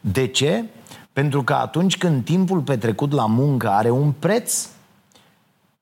[0.00, 0.64] De ce?
[1.12, 4.68] Pentru că atunci când timpul petrecut la muncă are un preț,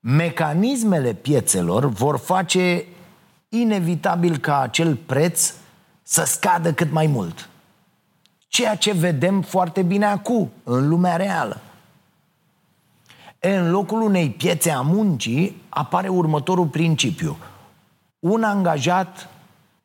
[0.07, 2.85] mecanismele piețelor vor face
[3.49, 5.53] inevitabil ca acel preț
[6.03, 7.49] să scadă cât mai mult.
[8.47, 11.61] Ceea ce vedem foarte bine acum, în lumea reală.
[13.39, 17.37] În locul unei piețe a muncii apare următorul principiu.
[18.19, 19.29] Un angajat,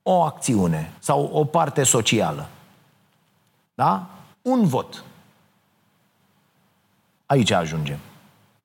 [0.02, 2.48] o acțiune sau o parte socială.
[3.74, 4.06] Da?
[4.42, 5.04] Un vot.
[7.26, 7.98] Aici ajungem.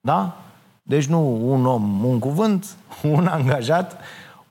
[0.01, 0.44] Da?
[0.87, 2.75] Deci nu un om, un cuvânt,
[3.17, 3.97] un angajat,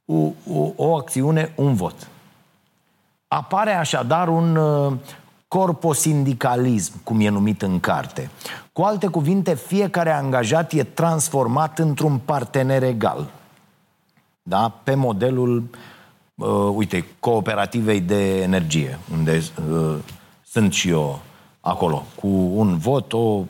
[0.04, 2.08] o, o, o acțiune, un vot.
[3.28, 4.92] Apare așadar un uh,
[5.48, 8.30] corposindicalism, cum e numit în carte.
[8.72, 13.30] Cu alte cuvinte, fiecare angajat e transformat într-un partener egal.
[14.42, 14.72] Da?
[14.82, 15.64] Pe modelul,
[16.34, 19.96] uh, uite, cooperativei de energie, unde uh,
[20.44, 21.20] sunt și eu
[21.60, 23.44] acolo, cu un vot, o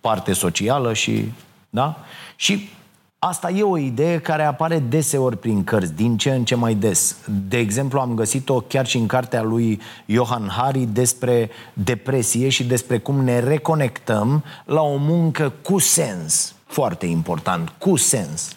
[0.00, 1.32] parte socială și...
[1.72, 1.96] Da?
[2.40, 2.68] Și
[3.18, 7.16] Asta e o idee care apare deseori prin cărți, din ce în ce mai des.
[7.48, 12.98] De exemplu, am găsit-o chiar și în cartea lui Johan Hari despre depresie și despre
[12.98, 16.54] cum ne reconectăm la o muncă cu sens.
[16.66, 18.56] Foarte important, cu sens.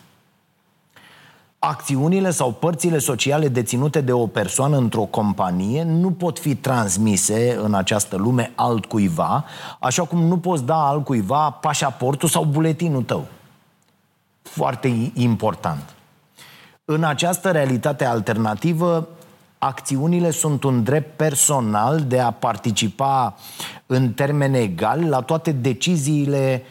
[1.59, 7.73] Acțiunile sau părțile sociale deținute de o persoană într-o companie nu pot fi transmise în
[7.73, 9.45] această lume altcuiva,
[9.79, 13.27] așa cum nu poți da altcuiva pașaportul sau buletinul tău
[14.55, 15.95] foarte important.
[16.85, 19.07] În această realitate alternativă,
[19.57, 23.35] acțiunile sunt un drept personal de a participa
[23.85, 26.63] în termeni egali la toate deciziile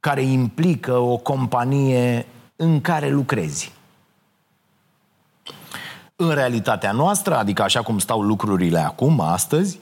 [0.00, 3.72] care implică o companie în care lucrezi.
[6.16, 9.78] În realitatea noastră, adică așa cum stau lucrurile acum, astăzi,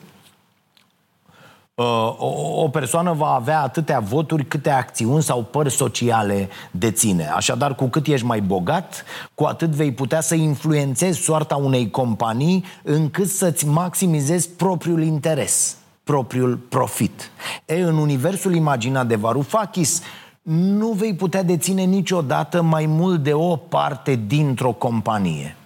[1.78, 2.14] Uh,
[2.54, 7.26] o persoană va avea atâtea voturi câte acțiuni sau pări sociale deține.
[7.26, 12.64] Așadar, cu cât ești mai bogat, cu atât vei putea să influențezi soarta unei companii
[12.82, 17.30] încât să-ți maximizezi propriul interes, propriul profit.
[17.64, 20.02] E, în universul imaginat de Varoufakis,
[20.42, 25.56] nu vei putea deține niciodată mai mult de o parte dintr-o companie.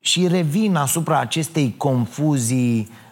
[0.00, 3.06] Și revin asupra acestei confuzii Uh,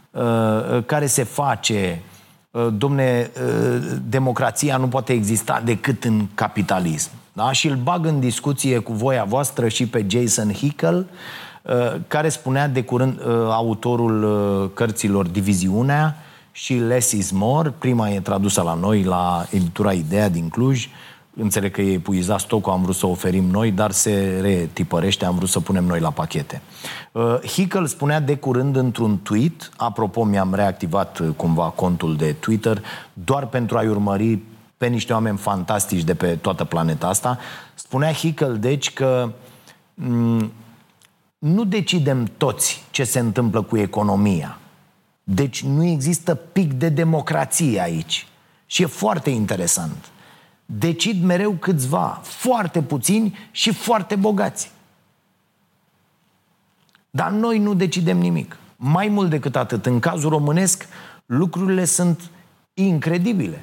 [0.86, 2.02] care se face,
[2.50, 7.10] uh, domne, uh, democrația nu poate exista decât în capitalism.
[7.32, 7.52] Da?
[7.52, 11.06] Și îl bag în discuție cu voia voastră și pe Jason Hickel,
[12.08, 16.16] care spunea de curând autorul cărților Diviziunea
[16.52, 20.88] și Less is More, prima e tradusă la noi la editura Ideea din Cluj,
[21.38, 25.48] Înțeleg că e epuizat stocul, am vrut să oferim noi, dar se retipărește, am vrut
[25.48, 26.62] să punem noi la pachete.
[27.12, 32.82] Uh, Hickel spunea de curând într-un tweet, apropo, mi-am reactivat uh, cumva contul de Twitter,
[33.12, 34.38] doar pentru a-i urmări
[34.76, 37.38] pe niște oameni fantastici de pe toată planeta asta.
[37.74, 39.34] Spunea Hickel, deci, că m-
[39.94, 40.52] mm,
[41.38, 44.58] nu decidem toți ce se întâmplă cu economia.
[45.22, 48.26] Deci nu există pic de democrație aici.
[48.66, 50.10] Și e foarte interesant
[50.66, 54.70] decid mereu câțiva, foarte puțini și foarte bogați.
[57.10, 58.56] Dar noi nu decidem nimic.
[58.76, 60.88] Mai mult decât atât, în cazul românesc,
[61.26, 62.30] lucrurile sunt
[62.74, 63.62] incredibile.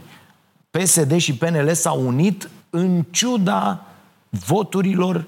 [0.72, 3.86] PSD și PNL s-au unit în ciuda
[4.30, 5.26] voturilor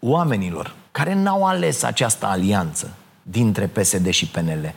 [0.00, 4.72] oamenilor care n-au ales această alianță dintre PSD și PNL.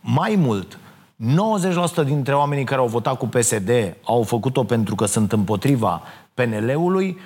[0.00, 0.78] Mai mult,
[1.22, 3.70] 90% dintre oamenii care au votat cu PSD
[4.04, 6.02] au făcut-o pentru că sunt împotriva
[6.34, 7.18] PNL-ului,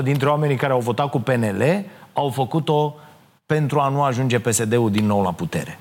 [0.00, 2.94] 99% dintre oamenii care au votat cu PNL au făcut-o
[3.46, 5.78] pentru a nu ajunge PSD-ul din nou la putere.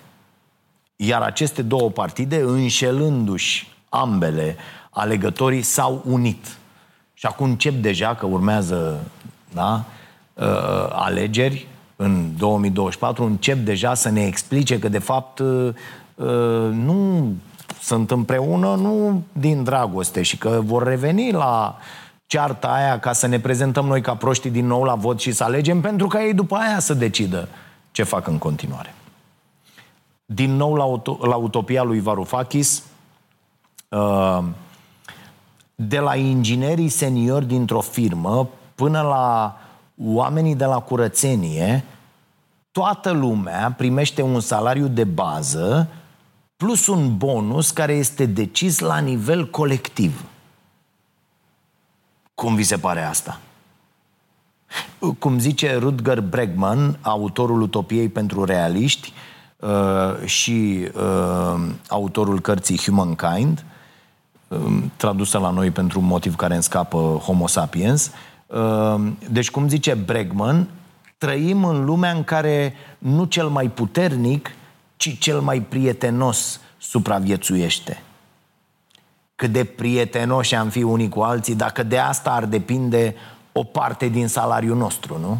[0.95, 4.55] Iar aceste două partide, înșelându-și ambele
[4.89, 6.57] alegătorii, s-au unit.
[7.13, 8.99] Și acum încep deja că urmează
[9.53, 9.83] da,
[10.33, 10.45] uh,
[10.89, 15.73] alegeri în 2024, încep deja să ne explice că de fapt uh, Uh,
[16.71, 17.33] nu
[17.81, 21.77] sunt împreună, nu din dragoste și că vor reveni la
[22.25, 25.43] cearta aia ca să ne prezentăm noi ca proști din nou la vot și să
[25.43, 27.47] alegem, pentru ca ei după aia să decidă
[27.91, 28.93] ce fac în continuare.
[30.25, 32.83] Din nou la, la utopia lui Varoufakis,
[33.89, 34.43] uh,
[35.75, 39.57] de la inginerii seniori dintr-o firmă până la
[40.03, 41.83] oamenii de la curățenie,
[42.71, 45.87] toată lumea primește un salariu de bază
[46.63, 50.23] plus un bonus care este decis la nivel colectiv.
[52.35, 53.39] Cum vi se pare asta?
[55.19, 59.13] Cum zice Rutger Bregman, autorul Utopiei pentru realiști
[59.59, 63.65] uh, și uh, autorul cărții Humankind,
[64.47, 68.11] uh, tradusă la noi pentru un motiv care îmi scapă Homo sapiens.
[68.47, 70.67] Uh, deci, cum zice Bregman,
[71.17, 74.49] trăim în lumea în care nu cel mai puternic,
[75.03, 78.01] ci cel mai prietenos supraviețuiește.
[79.35, 83.15] Cât de prietenoși am fi unii cu alții, dacă de asta ar depinde
[83.51, 85.39] o parte din salariul nostru, nu?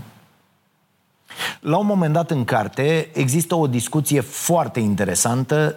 [1.59, 5.75] La un moment dat în carte există o discuție foarte interesantă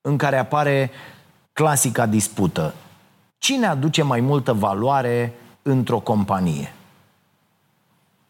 [0.00, 0.90] în care apare
[1.52, 2.74] clasica dispută.
[3.38, 6.72] Cine aduce mai multă valoare într-o companie?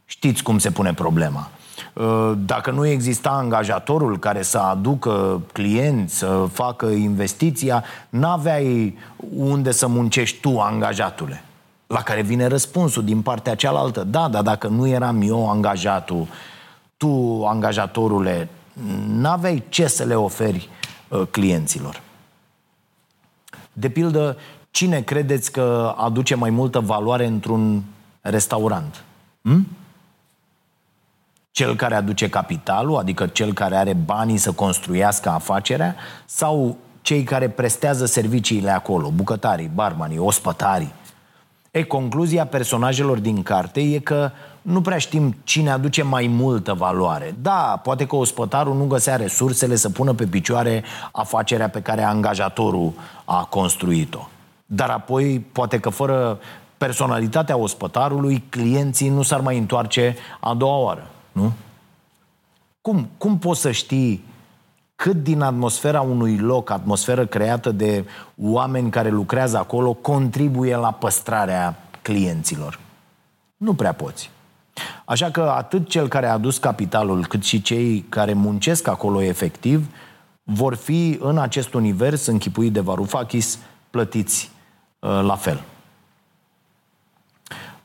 [0.05, 1.51] Știți cum se pune problema.
[1.97, 8.99] Uh, dacă nu exista angajatorul care să aducă clienți, să facă investiția, n-aveai
[9.37, 11.43] unde să muncești tu, angajatule.
[11.87, 14.05] La care vine răspunsul din partea cealaltă.
[14.05, 16.27] Da, dar dacă nu eram eu angajatul,
[16.97, 18.49] tu, angajatorule,
[19.09, 20.69] n-aveai ce să le oferi
[21.09, 22.01] uh, clienților.
[23.73, 24.37] De pildă,
[24.71, 27.83] cine credeți că aduce mai multă valoare într-un
[28.21, 29.05] restaurant?
[29.43, 29.67] Hm?
[31.57, 35.97] Cel care aduce capitalul, adică cel care are banii să construiască afacerea,
[36.27, 40.93] sau cei care prestează serviciile acolo, bucătarii, barmanii, ospătarii.
[41.71, 44.31] E, concluzia personajelor din carte e că
[44.63, 47.35] nu prea știm cine aduce mai multă valoare.
[47.43, 52.93] Da, poate că ospătarul nu găsea resursele să pună pe picioare afacerea pe care angajatorul
[53.25, 54.29] a construit-o.
[54.67, 56.39] Dar apoi, poate că fără
[56.79, 61.11] personalitatea ospătarului, clienții nu s-ar mai întoarce a doua oară.
[61.37, 61.53] Nu?
[62.81, 64.25] Cum, cum poți să știi
[64.95, 68.05] cât din atmosfera unui loc, atmosferă creată de
[68.37, 72.81] oameni care lucrează acolo, contribuie la păstrarea clienților?
[73.57, 74.31] Nu prea poți.
[75.05, 79.87] Așa că atât cel care a adus capitalul, cât și cei care muncesc acolo efectiv,
[80.43, 83.59] vor fi în acest univers închipuit de Varoufakis
[83.91, 84.51] plătiți
[84.99, 85.65] uh, la fel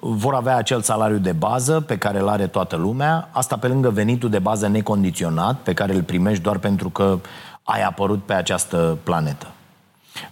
[0.03, 3.89] vor avea acel salariu de bază pe care îl are toată lumea, asta pe lângă
[3.89, 7.19] venitul de bază necondiționat pe care îl primești doar pentru că
[7.63, 9.47] ai apărut pe această planetă.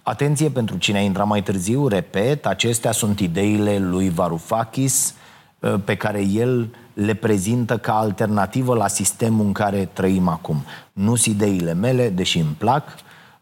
[0.04, 5.14] Atenție pentru cine a intrat mai târziu, repet, acestea sunt ideile lui Varoufakis
[5.60, 10.64] uh, pe care el le prezintă ca alternativă la sistemul în care trăim acum.
[10.94, 12.84] Nu sunt ideile mele, deși îmi plac,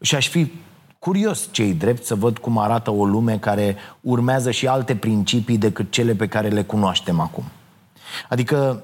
[0.02, 0.52] și aș fi
[1.08, 5.92] curios cei drept să văd cum arată o lume care urmează și alte principii decât
[5.92, 7.44] cele pe care le cunoaștem acum.
[8.30, 8.84] Adică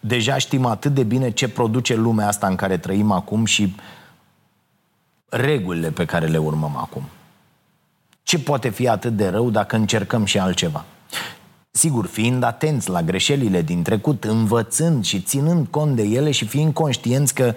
[0.00, 3.74] deja știm atât de bine ce produce lumea asta în care trăim acum și
[5.28, 7.02] regulile pe care le urmăm acum.
[8.22, 10.84] Ce poate fi atât de rău dacă încercăm și altceva?
[11.70, 16.72] Sigur, fiind atenți la greșelile din trecut, învățând și ținând cont de ele și fiind
[16.72, 17.54] conștienți că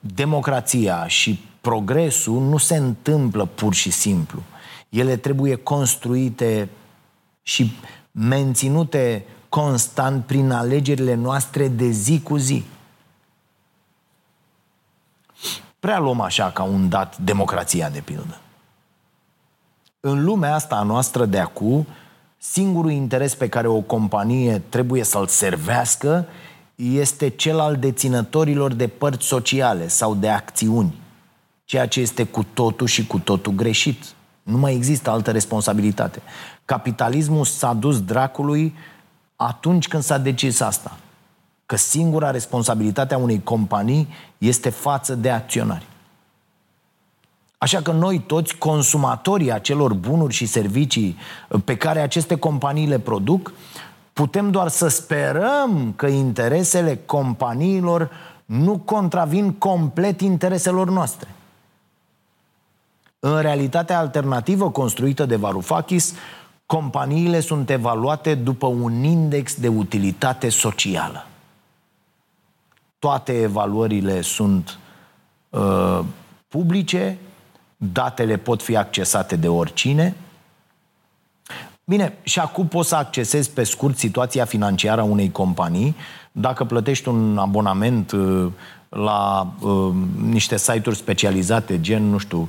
[0.00, 4.42] democrația și progresul nu se întâmplă pur și simplu.
[4.88, 6.68] Ele trebuie construite
[7.42, 7.72] și
[8.10, 12.64] menținute constant prin alegerile noastre de zi cu zi.
[15.78, 18.40] Prea luăm așa ca un dat democrația, de pildă.
[20.00, 21.86] În lumea asta a noastră de acum,
[22.38, 26.26] singurul interes pe care o companie trebuie să-l servească
[26.74, 31.01] este cel al deținătorilor de părți sociale sau de acțiuni
[31.72, 34.04] ceea ce este cu totul și cu totul greșit.
[34.42, 36.22] Nu mai există altă responsabilitate.
[36.64, 38.74] Capitalismul s-a dus dracului
[39.36, 40.96] atunci când s-a decis asta.
[41.66, 44.08] Că singura responsabilitate a unei companii
[44.38, 45.86] este față de acționari.
[47.58, 51.16] Așa că noi toți, consumatorii acelor bunuri și servicii
[51.64, 53.52] pe care aceste companii le produc,
[54.12, 58.10] putem doar să sperăm că interesele companiilor
[58.44, 61.28] nu contravin complet intereselor noastre.
[63.24, 66.14] În realitatea alternativă construită de Varoufakis,
[66.66, 71.26] companiile sunt evaluate după un index de utilitate socială.
[72.98, 74.78] Toate evaluările sunt
[75.50, 76.00] uh,
[76.48, 77.18] publice,
[77.76, 80.16] datele pot fi accesate de oricine.
[81.84, 85.96] Bine, și acum poți să accesezi pe scurt situația financiară a unei companii.
[86.32, 88.52] Dacă plătești un abonament uh,
[88.94, 89.92] la uh,
[90.28, 92.48] niște site-uri specializate, gen, nu știu,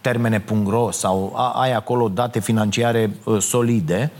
[0.00, 4.12] termene.ro sau a, ai acolo date financiare uh, solide,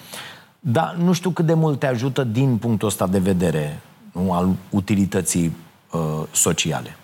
[0.60, 3.80] dar nu știu cât de mult te ajută din punctul ăsta de vedere
[4.12, 5.56] nu, al utilității
[5.92, 6.00] uh,
[6.30, 6.96] sociale.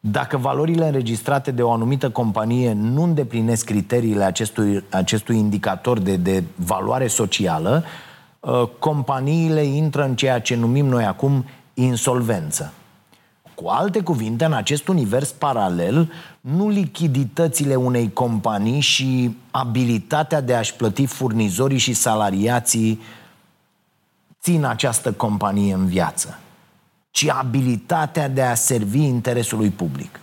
[0.00, 6.44] dacă valorile înregistrate de o anumită companie nu îndeplinesc criteriile acestui, acestui indicator de, de
[6.54, 7.84] valoare socială,
[8.40, 12.72] uh, companiile intră în ceea ce numim noi acum insolvență.
[13.54, 20.74] Cu alte cuvinte, în acest univers paralel, nu lichiditățile unei companii și abilitatea de a-și
[20.74, 23.00] plăti furnizorii și salariații
[24.40, 26.38] țin această companie în viață,
[27.10, 30.20] ci abilitatea de a servi interesului public.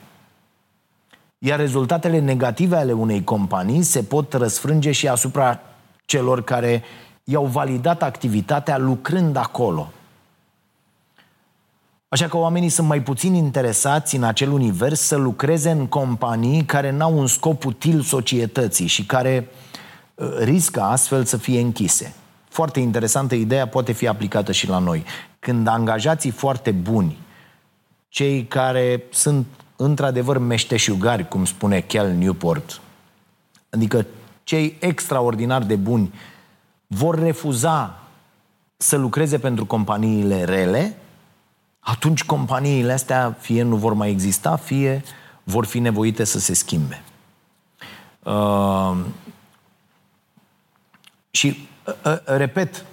[1.38, 5.60] Iar rezultatele negative ale unei companii se pot răsfrânge și asupra
[6.06, 6.84] celor care
[7.24, 9.92] i-au validat activitatea lucrând acolo–
[12.10, 16.92] Așa că oamenii sunt mai puțin interesați în acel univers să lucreze în companii care
[16.92, 19.50] n-au un scop util societății și care
[20.16, 22.14] uh, riscă astfel să fie închise.
[22.48, 25.04] Foarte interesantă ideea, poate fi aplicată și la noi.
[25.40, 27.18] Când angajații foarte buni,
[28.08, 29.46] cei care sunt
[29.76, 32.82] într-adevăr meșteșugari, cum spune Kel Newport,
[33.70, 34.06] adică
[34.44, 36.14] cei extraordinar de buni,
[36.88, 38.00] vor refuza
[38.78, 40.98] să lucreze pentru companiile rele,
[41.80, 45.04] atunci companiile astea fie nu vor mai exista, fie
[45.44, 47.04] vor fi nevoite să se schimbe.
[48.24, 48.98] Uh,
[51.32, 52.86] și, uh, uh, repet,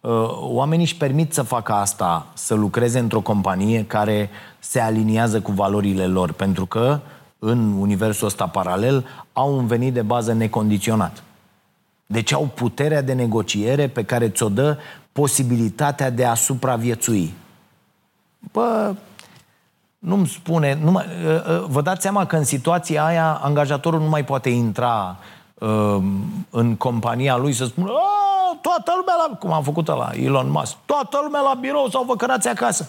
[0.00, 5.52] uh, oamenii își permit să facă asta, să lucreze într-o companie care se aliniază cu
[5.52, 7.00] valorile lor, pentru că
[7.38, 11.22] în universul ăsta paralel au un venit de bază necondiționat.
[12.06, 14.78] Deci au puterea de negociere pe care ți-o dă
[15.12, 17.34] posibilitatea de a supraviețui.
[18.52, 18.94] Bă,
[19.98, 24.08] nu-mi spune, nu mai, ă, ă, vă dați seama că în situația aia angajatorul nu
[24.08, 25.16] mai poate intra
[25.54, 25.98] uh,
[26.50, 27.90] în compania lui să spună
[28.60, 32.16] toată lumea la, cum am făcut la Elon Musk, toată lumea la birou sau vă
[32.16, 32.86] cărați acasă.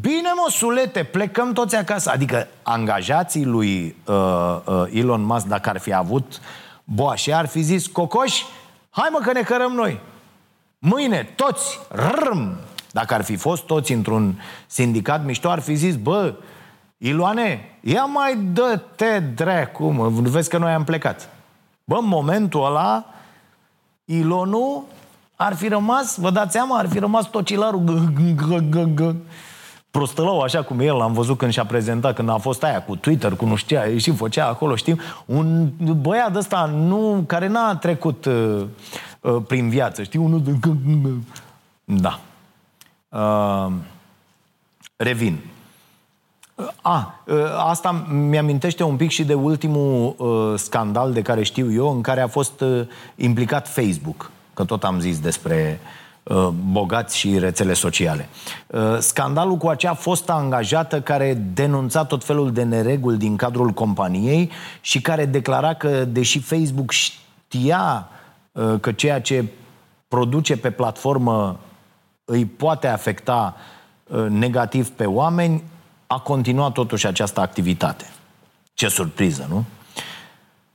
[0.00, 2.10] Bine, mă, sulete, plecăm toți acasă.
[2.10, 6.40] Adică angajații lui uh, uh, Elon Musk, dacă ar fi avut
[6.84, 8.44] boașe, ar fi zis, cocoși,
[8.90, 10.00] hai mă că ne cărăm noi.
[10.78, 12.56] Mâine, toți, rrm,
[12.92, 16.34] dacă ar fi fost toți într-un sindicat mișto, ar fi zis, bă,
[16.98, 21.28] Iloane, ia mai dă-te dracu, mă, vezi că noi am plecat.
[21.84, 23.04] Bă, în momentul ăla,
[24.04, 24.84] Ilonu
[25.36, 28.12] ar fi rămas, vă dați seama, ar fi rămas tocilarul
[29.90, 33.34] prostălău, așa cum el l-am văzut când și-a prezentat, când a fost aia cu Twitter,
[33.34, 35.70] cu nu știa, și făcea acolo, știm, un
[36.00, 38.64] băiat ăsta nu, care n-a trecut uh,
[39.20, 40.52] uh, prin viață, știi, unul de...
[41.84, 42.20] Da.
[43.12, 43.72] Uh,
[44.96, 45.38] revin.
[46.54, 51.72] Uh, a, uh, asta mi-amintește un pic și de ultimul uh, scandal de care știu
[51.72, 52.86] eu, în care a fost uh,
[53.16, 55.80] implicat Facebook, că tot am zis despre
[56.22, 58.28] uh, bogați și rețele sociale.
[58.66, 64.50] Uh, scandalul cu acea fostă angajată care denunța tot felul de nereguli din cadrul companiei
[64.80, 68.08] și care declara că, deși Facebook știa
[68.52, 69.44] uh, că ceea ce
[70.08, 71.58] produce pe platformă
[72.24, 73.56] îi poate afecta
[74.06, 75.62] uh, negativ pe oameni,
[76.06, 78.10] a continuat totuși această activitate.
[78.74, 79.64] Ce surpriză, nu?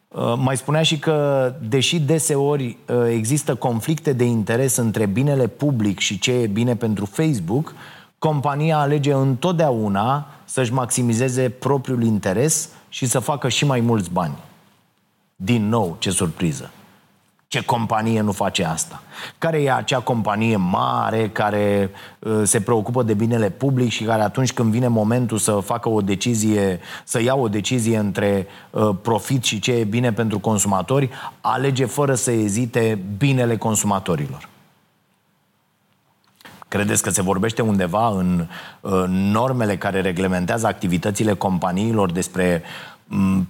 [0.07, 5.99] Uh, mai spunea și că, deși deseori uh, există conflicte de interes între binele public
[5.99, 7.73] și ce e bine pentru Facebook,
[8.19, 14.37] compania alege întotdeauna să-și maximizeze propriul interes și să facă și mai mulți bani.
[15.35, 16.71] Din nou, ce surpriză!
[17.49, 19.01] Ce companie nu face asta?
[19.37, 24.53] Care e acea companie mare care uh, se preocupă de binele public și care atunci
[24.53, 29.59] când vine momentul să facă o decizie, să ia o decizie între uh, profit și
[29.59, 31.09] ce e bine pentru consumatori,
[31.41, 34.49] alege fără să ezite binele consumatorilor?
[36.67, 38.47] Credeți că se vorbește undeva în
[38.81, 42.96] uh, normele care reglementează activitățile companiilor despre mm,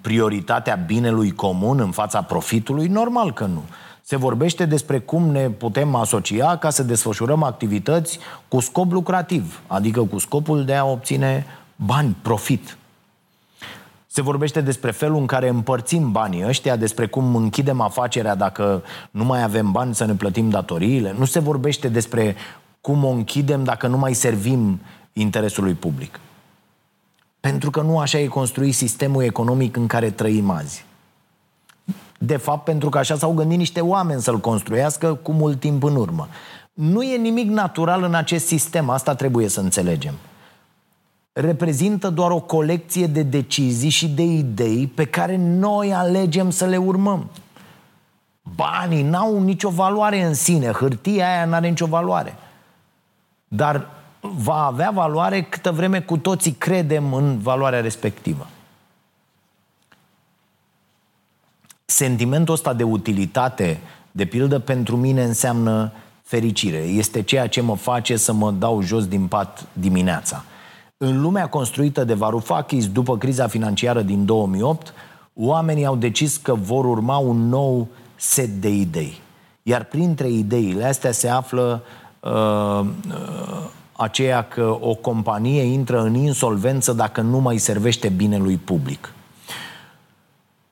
[0.02, 2.88] prioritatea binelui comun în fața profitului?
[2.88, 3.64] Normal că nu.
[4.02, 10.02] Se vorbește despre cum ne putem asocia ca să desfășurăm activități cu scop lucrativ, adică
[10.02, 11.46] cu scopul de a obține
[11.76, 12.78] bani, profit.
[14.08, 19.24] Se vorbește despre felul în care împărțim banii ăștia, despre cum închidem afacerea dacă nu
[19.24, 21.16] mai avem bani să ne plătim datoriile.
[21.18, 22.36] Nu se vorbește despre
[22.82, 24.80] cum o închidem dacă nu mai servim
[25.14, 26.20] interesului public.
[27.40, 30.86] Pentru că nu așa e construit sistemul economic în care trăim azi.
[32.18, 35.96] De fapt, pentru că așa s-au gândit niște oameni să-l construiască cu mult timp în
[35.96, 36.28] urmă.
[36.74, 40.14] Nu e nimic natural în acest sistem, asta trebuie să înțelegem.
[41.34, 46.78] Reprezintă doar o colecție de decizii și de idei pe care noi alegem să le
[46.78, 47.30] urmăm.
[48.56, 52.36] Banii n-au nicio valoare în sine, hârtia aia n-are nicio valoare.
[53.48, 53.90] Dar
[54.36, 58.48] va avea valoare câtă vreme cu toții credem în valoarea respectivă.
[61.86, 63.80] Sentimentul ăsta de utilitate,
[64.12, 66.78] de pildă, pentru mine înseamnă fericire.
[66.78, 70.44] Este ceea ce mă face să mă dau jos din pat dimineața.
[70.98, 74.94] În lumea construită de Varoufakis după criza financiară din 2008,
[75.34, 79.22] oamenii au decis că vor urma un nou set de idei.
[79.64, 81.84] Iar printre ideile astea se află
[82.20, 83.66] uh, uh,
[83.98, 89.14] aceea că o companie intră în insolvență dacă nu mai servește binelui public.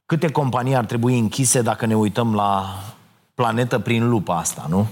[0.06, 2.80] Câte companii ar trebui închise dacă ne uităm la
[3.36, 4.88] planetă prin lupa asta, nu?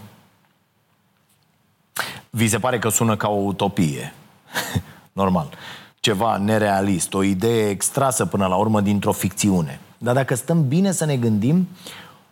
[2.29, 4.13] Vi se pare că sună ca o utopie.
[5.11, 5.49] Normal.
[5.99, 9.79] Ceva nerealist, o idee extrasă până la urmă dintr-o ficțiune.
[9.97, 11.67] Dar dacă stăm bine să ne gândim,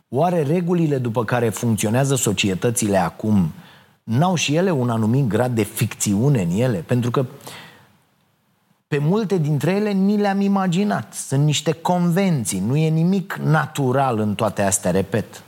[0.10, 3.52] oare regulile după care funcționează societățile acum
[4.04, 6.78] n-au și ele un anumit grad de ficțiune în ele?
[6.78, 7.26] Pentru că
[8.88, 11.14] pe multe dintre ele ni le-am imaginat.
[11.14, 15.44] Sunt niște convenții, nu e nimic natural în toate astea, repet.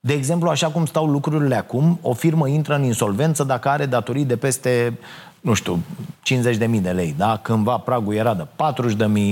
[0.00, 4.24] De exemplu, așa cum stau lucrurile acum, o firmă intră în insolvență dacă are datorii
[4.24, 4.98] de peste,
[5.40, 5.78] nu știu,
[6.58, 7.14] 50.000 de lei.
[7.16, 7.36] Da?
[7.42, 8.46] Cândva pragul era de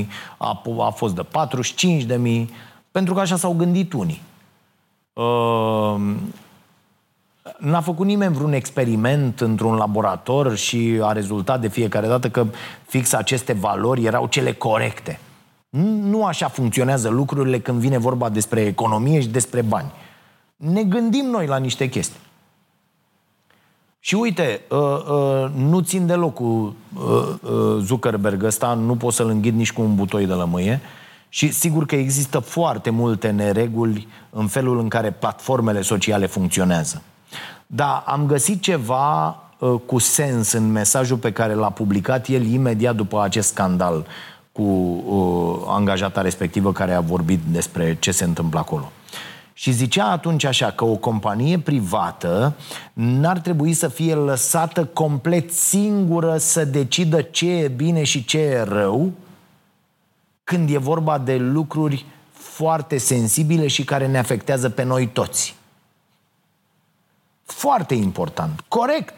[0.02, 0.06] 40.000,
[0.38, 1.26] a, a fost de
[2.44, 2.54] 45.000,
[2.90, 4.22] pentru că așa s-au gândit unii.
[5.12, 6.14] Uh,
[7.58, 12.46] N-a făcut nimeni vreun experiment într-un laborator și a rezultat de fiecare dată că
[12.86, 15.20] fix aceste valori erau cele corecte.
[15.70, 19.92] Nu așa funcționează lucrurile când vine vorba despre economie și despre bani.
[20.56, 22.20] Ne gândim noi la niște chestii.
[24.00, 29.54] Și uite, uh, uh, nu țin deloc cu uh, Zuckerberg ăsta, nu pot să-l înghid
[29.54, 30.80] nici cu un butoi de lămâie.
[31.28, 37.02] Și sigur că există foarte multe nereguli în felul în care platformele sociale funcționează.
[37.70, 42.96] Dar am găsit ceva uh, cu sens în mesajul pe care l-a publicat el imediat
[42.96, 44.06] după acest scandal
[44.52, 48.92] cu uh, angajata respectivă care a vorbit despre ce se întâmplă acolo.
[49.52, 52.54] Și zicea atunci așa că o companie privată
[52.92, 58.62] n-ar trebui să fie lăsată complet singură să decidă ce e bine și ce e
[58.62, 59.12] rău
[60.44, 65.57] când e vorba de lucruri foarte sensibile și care ne afectează pe noi toți.
[67.52, 68.64] Foarte important.
[68.68, 69.14] Corect.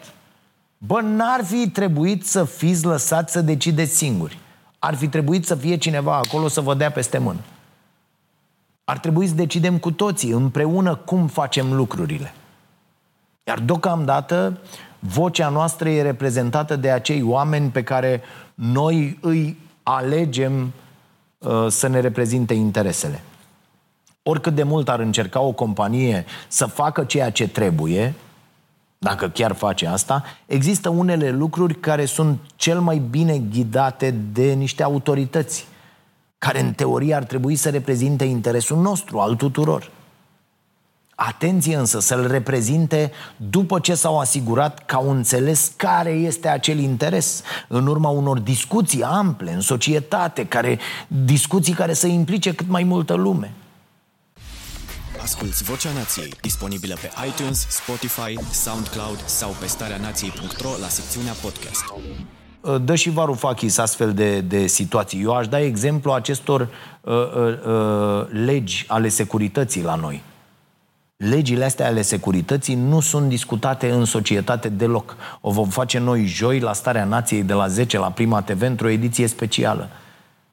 [0.77, 4.39] Bă, n-ar fi trebuit să fiți lăsați să decideți singuri.
[4.79, 7.39] Ar fi trebuit să fie cineva acolo să vă dea peste mână.
[8.83, 12.33] Ar trebui să decidem cu toții, împreună, cum facem lucrurile.
[13.43, 14.59] Iar deocamdată,
[14.99, 18.21] vocea noastră e reprezentată de acei oameni pe care
[18.53, 20.73] noi îi alegem
[21.37, 23.23] uh, să ne reprezinte interesele.
[24.23, 28.13] Oricât de mult ar încerca o companie să facă ceea ce trebuie,
[28.97, 34.83] dacă chiar face asta, există unele lucruri care sunt cel mai bine ghidate de niște
[34.83, 35.67] autorități,
[36.37, 39.91] care în teorie ar trebui să reprezinte interesul nostru, al tuturor.
[41.15, 43.11] Atenție însă să-l reprezinte
[43.49, 49.03] după ce s-au asigurat că au înțeles care este acel interes, în urma unor discuții
[49.03, 53.53] ample în societate, care, discuții care să implice cât mai multă lume.
[55.21, 61.83] Asculți Vocea Nației, disponibilă pe iTunes, Spotify, SoundCloud sau pe starea nației.ro la secțiunea podcast.
[62.61, 65.21] Uh, dă și Varoufakis astfel de, de situații.
[65.21, 66.61] Eu aș da exemplu acestor
[67.01, 70.23] uh, uh, uh, legi ale securității la noi.
[71.17, 75.15] Legile astea ale securității nu sunt discutate în societate deloc.
[75.41, 78.89] O vom face noi joi la Starea Nației de la 10 la Prima TV într-o
[78.89, 79.89] ediție specială.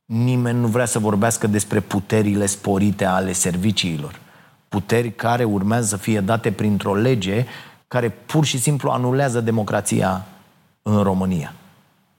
[0.05, 4.27] Nimeni nu vrea să vorbească despre puterile sporite ale serviciilor
[4.69, 7.47] puteri care urmează să fie date printr-o lege
[7.89, 10.27] care pur și simplu anulează democrația
[10.83, 11.55] în România.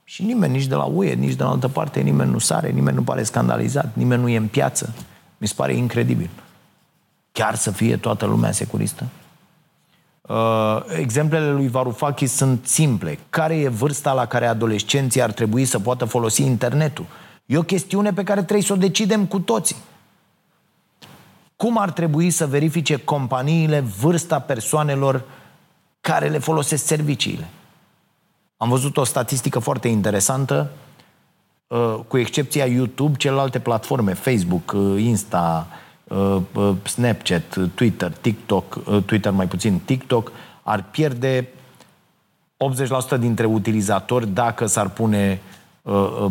[0.03, 2.95] Și nimeni, nici de la UE, nici de la altă parte, nimeni nu sare, nimeni
[2.95, 4.93] nu pare scandalizat, nimeni nu e în piață.
[5.37, 6.29] Mi se pare incredibil.
[7.31, 9.05] Chiar să fie toată lumea securistă?
[10.21, 13.19] Uh, exemplele lui Varoufakis sunt simple.
[13.29, 17.05] Care e vârsta la care adolescenții ar trebui să poată folosi internetul?
[17.45, 19.75] E o chestiune pe care trebuie să o decidem cu toții.
[21.59, 25.23] Cum ar trebui să verifice companiile vârsta persoanelor
[26.01, 27.47] care le folosesc serviciile?
[28.57, 30.71] Am văzut o statistică foarte interesantă,
[31.67, 35.67] uh, cu excepția YouTube, celelalte platforme, Facebook, uh, Insta,
[36.03, 36.41] uh,
[36.83, 40.31] Snapchat, Twitter, TikTok, Twitter mai puțin, TikTok,
[40.63, 41.47] ar pierde
[42.57, 45.41] 80% dintre utilizatori dacă s-ar pune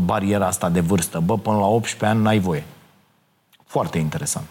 [0.04, 1.20] bariera asta de vârstă.
[1.20, 2.64] Bă, până la 18 ani n-ai voie.
[3.64, 4.46] Foarte interesant.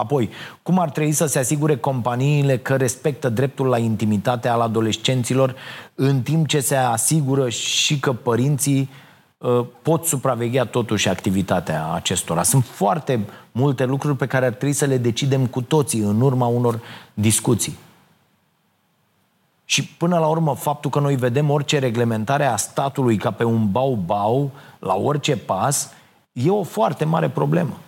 [0.00, 0.30] Apoi,
[0.62, 5.54] cum ar trebui să se asigure companiile că respectă dreptul la intimitate al adolescenților
[5.94, 8.90] în timp ce se asigură și că părinții
[9.38, 12.42] uh, pot supraveghea totuși activitatea acestora.
[12.42, 16.46] Sunt foarte multe lucruri pe care ar trebui să le decidem cu toții în urma
[16.46, 16.80] unor
[17.14, 17.78] discuții.
[19.64, 23.70] Și până la urmă, faptul că noi vedem orice reglementare a statului ca pe un
[23.70, 25.92] bau-bau, la orice pas,
[26.32, 27.78] e o foarte mare problemă.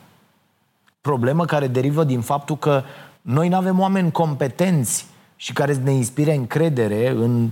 [1.02, 2.82] Problemă care derivă din faptul că
[3.22, 7.50] noi nu avem oameni competenți și care ne inspire încredere în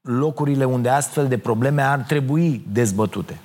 [0.00, 3.38] locurile unde astfel de probleme ar trebui dezbătute.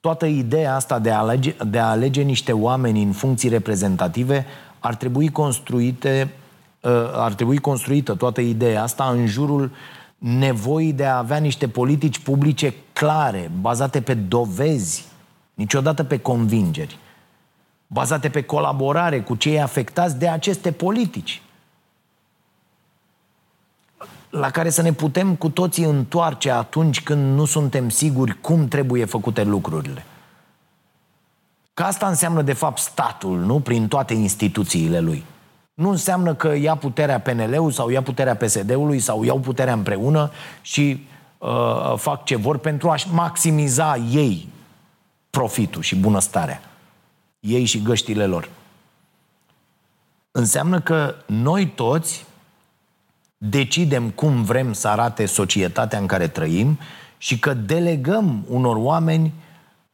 [0.00, 4.46] Toată ideea asta de a alege, de a alege niște oameni în funcții reprezentative
[4.78, 6.30] ar trebui construite
[6.80, 9.70] uh, ar trebui construită toată ideea asta în jurul
[10.18, 15.04] nevoii de a avea niște politici publice clare, bazate pe dovezi,
[15.54, 16.98] niciodată pe convingeri,
[17.86, 21.42] bazate pe colaborare cu cei afectați de aceste politici
[24.30, 29.04] la care să ne putem cu toții întoarce atunci când nu suntem siguri cum trebuie
[29.04, 30.04] făcute lucrurile.
[31.74, 33.60] Că asta înseamnă, de fapt, statul, nu?
[33.60, 35.24] Prin toate instituțiile lui.
[35.74, 40.30] Nu înseamnă că ia puterea PNL-ului sau ia puterea PSD-ului sau iau puterea împreună
[40.60, 41.06] și
[41.38, 44.48] uh, fac ce vor pentru a-și maximiza ei
[45.30, 46.60] profitul și bunăstarea.
[47.46, 48.48] Ei și găștile lor.
[50.30, 52.24] Înseamnă că noi toți
[53.38, 56.78] decidem cum vrem să arate societatea în care trăim
[57.18, 59.32] și că delegăm unor oameni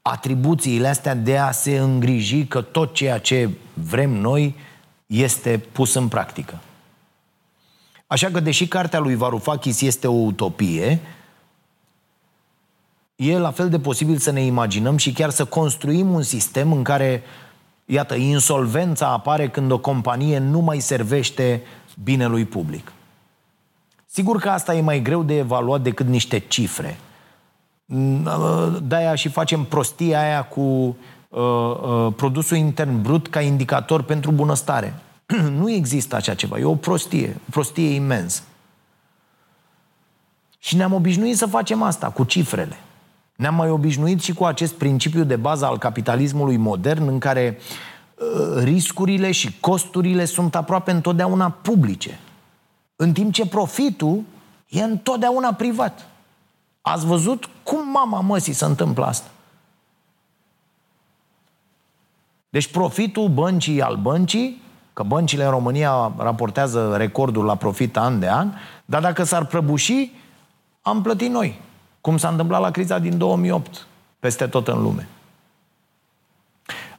[0.02, 4.54] atribuțiile astea de a se îngriji că tot ceea ce vrem noi
[5.06, 6.58] este pus în practică.
[8.06, 11.00] Așa că, deși cartea lui Varoufakis este o utopie,
[13.16, 16.82] e la fel de posibil să ne imaginăm și chiar să construim un sistem în
[16.82, 17.22] care,
[17.84, 21.62] iată, insolvența apare când o companie nu mai servește
[22.02, 22.92] binelui public.
[24.06, 26.98] Sigur că asta e mai greu de evaluat decât niște cifre.
[27.84, 28.28] Mm,
[28.82, 34.94] de-aia și facem prostia aia cu uh, uh, produsul intern brut ca indicator pentru bunăstare.
[35.58, 36.58] nu există așa ceva.
[36.58, 37.36] E o prostie.
[37.36, 38.42] O prostie imensă.
[40.58, 42.76] Și ne-am obișnuit să facem asta cu cifrele.
[43.42, 48.62] Ne-am mai obișnuit și cu acest principiu de bază al capitalismului modern în care uh,
[48.62, 52.18] riscurile și costurile sunt aproape întotdeauna publice.
[52.96, 54.22] În timp ce profitul
[54.68, 56.06] e întotdeauna privat.
[56.80, 59.30] Ați văzut cum mama măsii se întâmplă asta?
[62.48, 64.62] Deci profitul băncii al băncii,
[64.92, 68.52] că băncile în România raportează recordul la profit an de an,
[68.84, 70.10] dar dacă s-ar prăbuși,
[70.82, 71.60] am plătit noi.
[72.02, 73.86] Cum s-a întâmplat la criza din 2008,
[74.20, 75.08] peste tot în lume.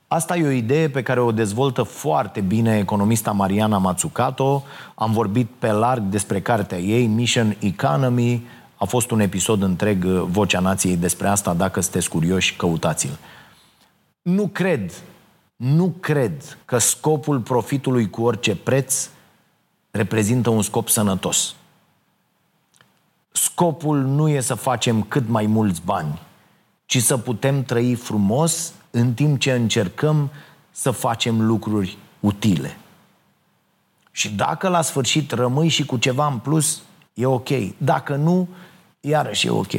[0.07, 4.63] Asta e o idee pe care o dezvoltă foarte bine economista Mariana Mazzucato.
[4.95, 8.47] Am vorbit pe larg despre cartea ei, Mission Economy.
[8.75, 11.53] A fost un episod întreg, uh, Vocea Nației, despre asta.
[11.53, 13.17] Dacă sunteți curioși, căutați-l.
[14.21, 14.93] Nu cred,
[15.55, 19.09] nu cred că scopul profitului cu orice preț
[19.91, 21.55] reprezintă un scop sănătos.
[23.35, 26.21] Scopul nu e să facem cât mai mulți bani,
[26.85, 30.31] ci să putem trăi frumos în timp ce încercăm
[30.71, 32.77] să facem lucruri utile.
[34.11, 36.81] Și dacă la sfârșit rămâi și cu ceva în plus,
[37.13, 37.49] e ok.
[37.77, 38.47] Dacă nu,
[38.99, 39.71] iarăși e ok.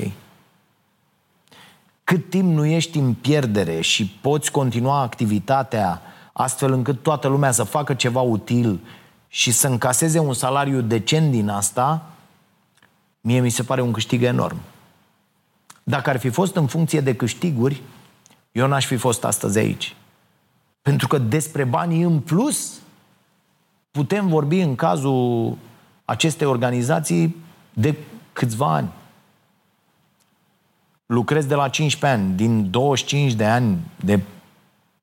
[2.04, 6.02] Cât timp nu ești în pierdere și poți continua activitatea
[6.32, 8.80] astfel încât toată lumea să facă ceva util
[9.28, 12.13] și să încaseze un salariu decent din asta,
[13.26, 14.56] mie mi se pare un câștig enorm.
[15.82, 17.82] Dacă ar fi fost în funcție de câștiguri,
[18.52, 19.96] eu n-aș fi fost astăzi aici.
[20.82, 22.80] Pentru că despre banii în plus
[23.90, 25.56] putem vorbi în cazul
[26.04, 27.36] acestei organizații
[27.72, 27.96] de
[28.32, 28.92] câțiva ani.
[31.06, 34.20] Lucrez de la 15 ani, din 25 de ani de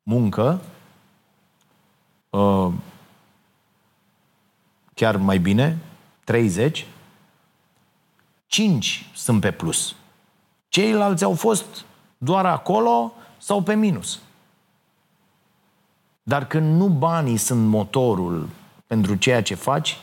[0.03, 0.61] muncă,
[2.29, 2.67] uh,
[4.93, 5.77] chiar mai bine,
[6.23, 6.85] 30,
[8.51, 9.95] 5 sunt pe plus.
[10.69, 11.65] Ceilalți au fost
[12.17, 14.19] doar acolo sau pe minus.
[16.23, 18.49] Dar când nu banii sunt motorul
[18.87, 19.97] pentru ceea ce faci,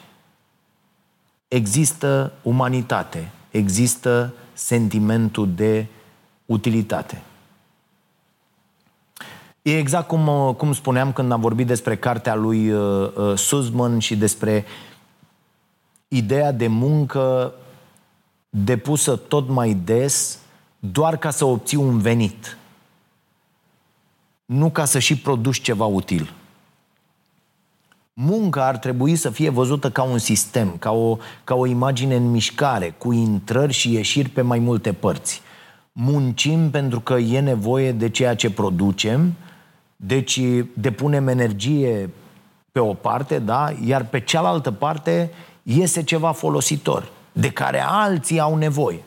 [1.49, 5.86] există umanitate, există sentimentul de
[6.46, 7.22] utilitate.
[9.62, 14.16] E exact cum, cum spuneam când am vorbit despre cartea lui uh, uh, Suzman și
[14.16, 14.64] despre
[16.09, 17.55] ideea de muncă
[18.51, 20.38] depusă tot mai des
[20.78, 22.59] doar ca să obții un venit
[24.49, 26.32] nu ca să și produci ceva util.
[28.12, 32.30] Munca ar trebui să fie văzută ca un sistem, ca o, ca o imagine în
[32.30, 35.42] mișcare, cu intrări și ieșiri pe mai multe părți.
[35.92, 39.34] muncim pentru că e nevoie de ceea ce producem,
[39.96, 40.40] deci
[40.74, 42.11] depunem energie
[42.72, 45.30] pe o parte, da, iar pe cealaltă parte
[45.62, 49.03] iese ceva folositor, de care alții au nevoie.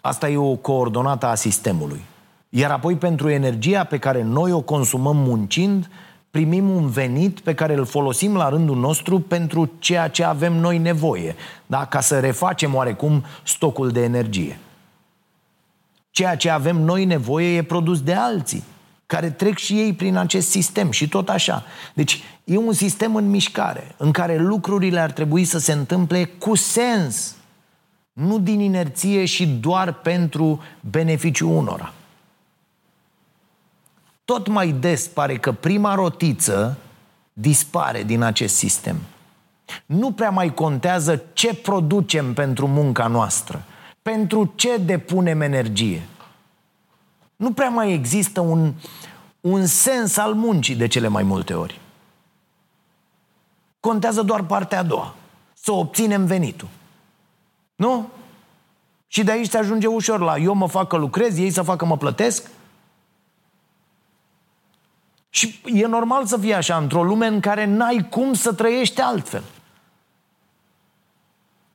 [0.00, 2.00] Asta e o coordonată a sistemului.
[2.48, 5.90] Iar apoi pentru energia pe care noi o consumăm muncind,
[6.30, 10.78] primim un venit pe care îl folosim la rândul nostru pentru ceea ce avem noi
[10.78, 11.84] nevoie, da?
[11.84, 14.58] ca să refacem oarecum stocul de energie.
[16.10, 18.64] Ceea ce avem noi nevoie e produs de alții,
[19.06, 21.64] care trec și ei prin acest sistem și tot așa.
[21.94, 26.54] Deci e un sistem în mișcare, în care lucrurile ar trebui să se întâmple cu
[26.54, 27.34] sens,
[28.12, 31.92] nu din inerție și doar pentru beneficiul unora
[34.28, 36.76] tot mai des pare că prima rotiță
[37.32, 38.96] dispare din acest sistem.
[39.86, 43.64] Nu prea mai contează ce producem pentru munca noastră,
[44.02, 46.02] pentru ce depunem energie.
[47.36, 48.72] Nu prea mai există un,
[49.40, 51.80] un sens al muncii de cele mai multe ori.
[53.80, 55.14] Contează doar partea a doua.
[55.54, 56.68] Să obținem venitul.
[57.74, 58.08] Nu?
[59.06, 61.84] Și de aici se ajunge ușor la eu mă fac că lucrez, ei să facă
[61.84, 62.50] mă plătesc
[65.30, 69.42] și e normal să fie așa, într-o lume în care n-ai cum să trăiești altfel.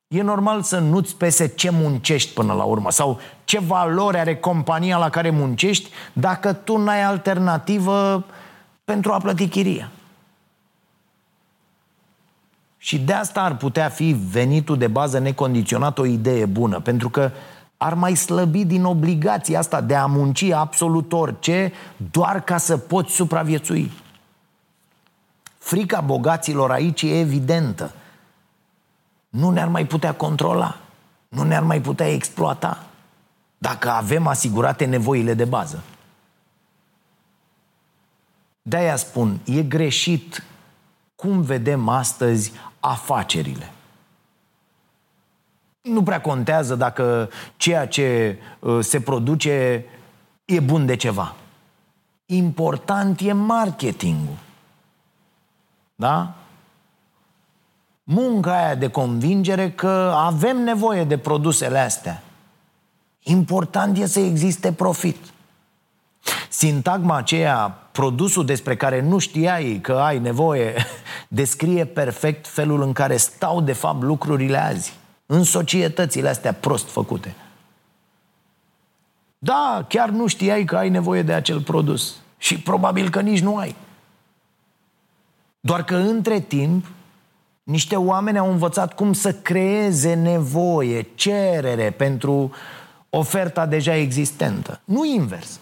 [0.07, 4.97] E normal să nu-ți pese ce muncești până la urmă sau ce valoare are compania
[4.97, 8.25] la care muncești dacă tu n-ai alternativă
[8.85, 9.91] pentru a plăti chiria.
[12.83, 17.31] Și de asta ar putea fi venitul de bază necondiționat o idee bună, pentru că
[17.77, 21.73] ar mai slăbi din obligația asta de a munci absolut orice
[22.11, 23.91] doar ca să poți supraviețui.
[25.57, 27.91] Frica bogaților aici e evidentă.
[29.29, 30.77] Nu ne-ar mai putea controla,
[31.27, 32.83] nu ne-ar mai putea exploata
[33.57, 35.83] dacă avem asigurate nevoile de bază.
[38.61, 40.43] De-aia spun, e greșit
[41.23, 43.71] cum vedem astăzi afacerile
[45.83, 49.85] nu prea contează dacă ceea ce uh, se produce
[50.45, 51.35] e bun de ceva.
[52.25, 54.37] Important e marketingul.
[55.95, 56.33] Da?
[58.03, 62.23] Munca aia de convingere că avem nevoie de produsele astea.
[63.19, 65.32] Important e să existe profit.
[66.49, 70.75] Sintagma aceea, produsul despre care nu știai că ai nevoie,
[71.27, 74.93] descrie perfect felul în care stau de fapt lucrurile azi
[75.25, 77.35] în societățile astea prost făcute.
[79.37, 82.15] Da, chiar nu știai că ai nevoie de acel produs.
[82.37, 83.75] Și probabil că nici nu ai.
[85.59, 86.85] Doar că între timp,
[87.63, 92.51] niște oameni au învățat cum să creeze nevoie, cerere pentru
[93.09, 94.81] oferta deja existentă.
[94.85, 95.59] Nu invers.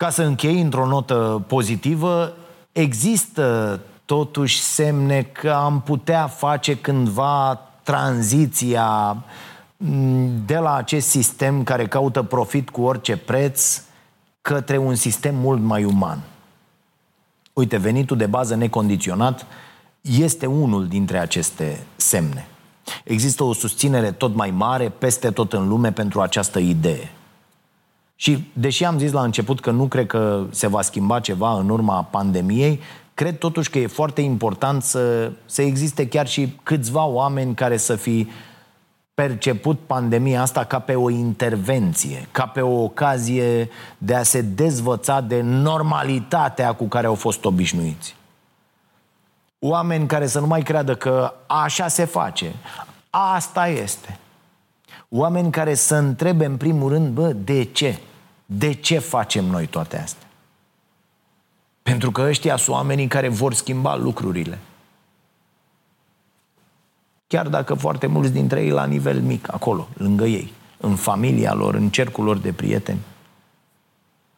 [0.00, 2.32] Ca să închei într-o notă pozitivă,
[2.72, 9.16] există totuși semne că am putea face cândva tranziția
[9.76, 13.82] mm, de la acest sistem care caută profit cu orice preț
[14.42, 16.20] către un sistem mult mai uman.
[17.52, 19.46] Uite, venitul de bază necondiționat
[20.00, 22.46] este unul dintre aceste semne.
[23.04, 27.10] Există o susținere tot mai mare peste tot în lume pentru această idee.
[28.20, 31.68] Și deși am zis la început că nu cred că se va schimba ceva în
[31.68, 32.80] urma pandemiei,
[33.14, 37.96] cred totuși că e foarte important să, să existe chiar și câțiva oameni care să
[37.96, 38.28] fi
[39.14, 43.68] perceput pandemia asta ca pe o intervenție, ca pe o ocazie
[43.98, 48.16] de a se dezvăța de normalitatea cu care au fost obișnuiți.
[49.58, 52.54] Oameni care să nu mai creadă că așa se face,
[53.10, 54.18] asta este.
[55.08, 57.98] Oameni care să întrebe în primul rând, bă, de ce?
[58.52, 60.28] De ce facem noi toate astea?
[61.82, 64.58] Pentru că ăștia sunt oamenii care vor schimba lucrurile.
[67.26, 71.74] Chiar dacă foarte mulți dintre ei la nivel mic, acolo, lângă ei, în familia lor,
[71.74, 72.98] în cercul lor de prieteni.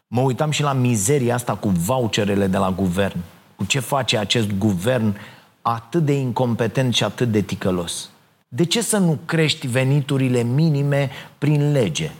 [0.07, 3.19] Mă uitam și la mizeria asta cu voucherele de la guvern.
[3.57, 5.17] Cu ce face acest guvern
[5.63, 8.11] atât de incompetent și atât de ticălos?
[8.49, 12.11] De ce să nu crești veniturile minime prin lege?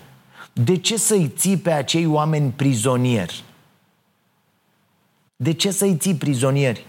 [0.53, 3.45] De ce să-i ții pe acei oameni prizonieri?
[5.37, 6.87] De ce să-i ții prizonieri?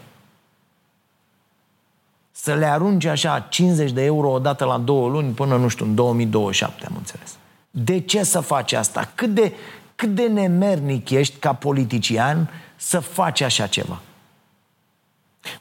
[2.31, 5.95] Să le arunci așa 50 de euro odată la două luni până, nu știu, în
[5.95, 7.37] 2027, am înțeles.
[7.71, 9.11] De ce să faci asta?
[9.15, 9.53] Cât de,
[9.95, 13.99] cât de nemernic ești ca politician să faci așa ceva?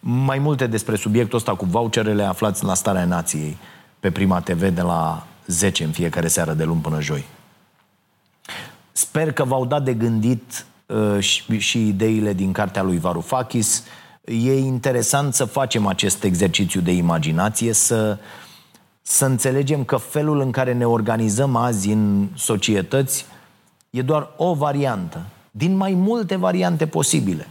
[0.01, 3.57] Mai multe despre subiectul ăsta cu voucherele aflați la starea nației.
[4.01, 7.25] pe Prima TV de la 10 în fiecare seară de luni până joi.
[8.93, 13.85] Sper că v-au dat de gândit uh, și, și ideile din cartea lui Varoufakis.
[14.25, 18.19] E interesant să facem acest exercițiu de imaginație, să,
[19.03, 23.27] să înțelegem că felul în care ne organizăm azi în societăți
[23.91, 25.23] e doar o variantă
[25.55, 27.49] din mai multe variante posibile.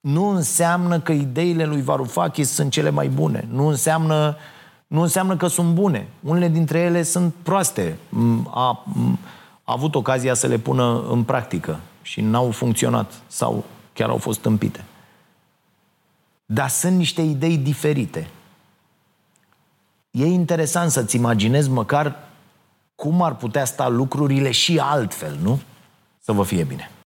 [0.00, 3.48] Nu înseamnă că ideile lui Varoufakis sunt cele mai bune.
[3.50, 4.36] Nu înseamnă,
[4.86, 6.08] nu înseamnă că sunt bune.
[6.22, 7.98] Unele dintre ele sunt proaste.
[8.50, 8.84] A, a
[9.72, 14.84] avut ocazia să le pună în practică și n-au funcționat sau chiar au fost tâmpite.
[16.46, 18.30] Dar sunt niște idei diferite.
[20.10, 22.16] E interesant să-ți imaginezi măcar
[22.94, 25.60] cum ar putea sta lucrurile și altfel, nu?
[26.18, 26.90] Să vă fie bine!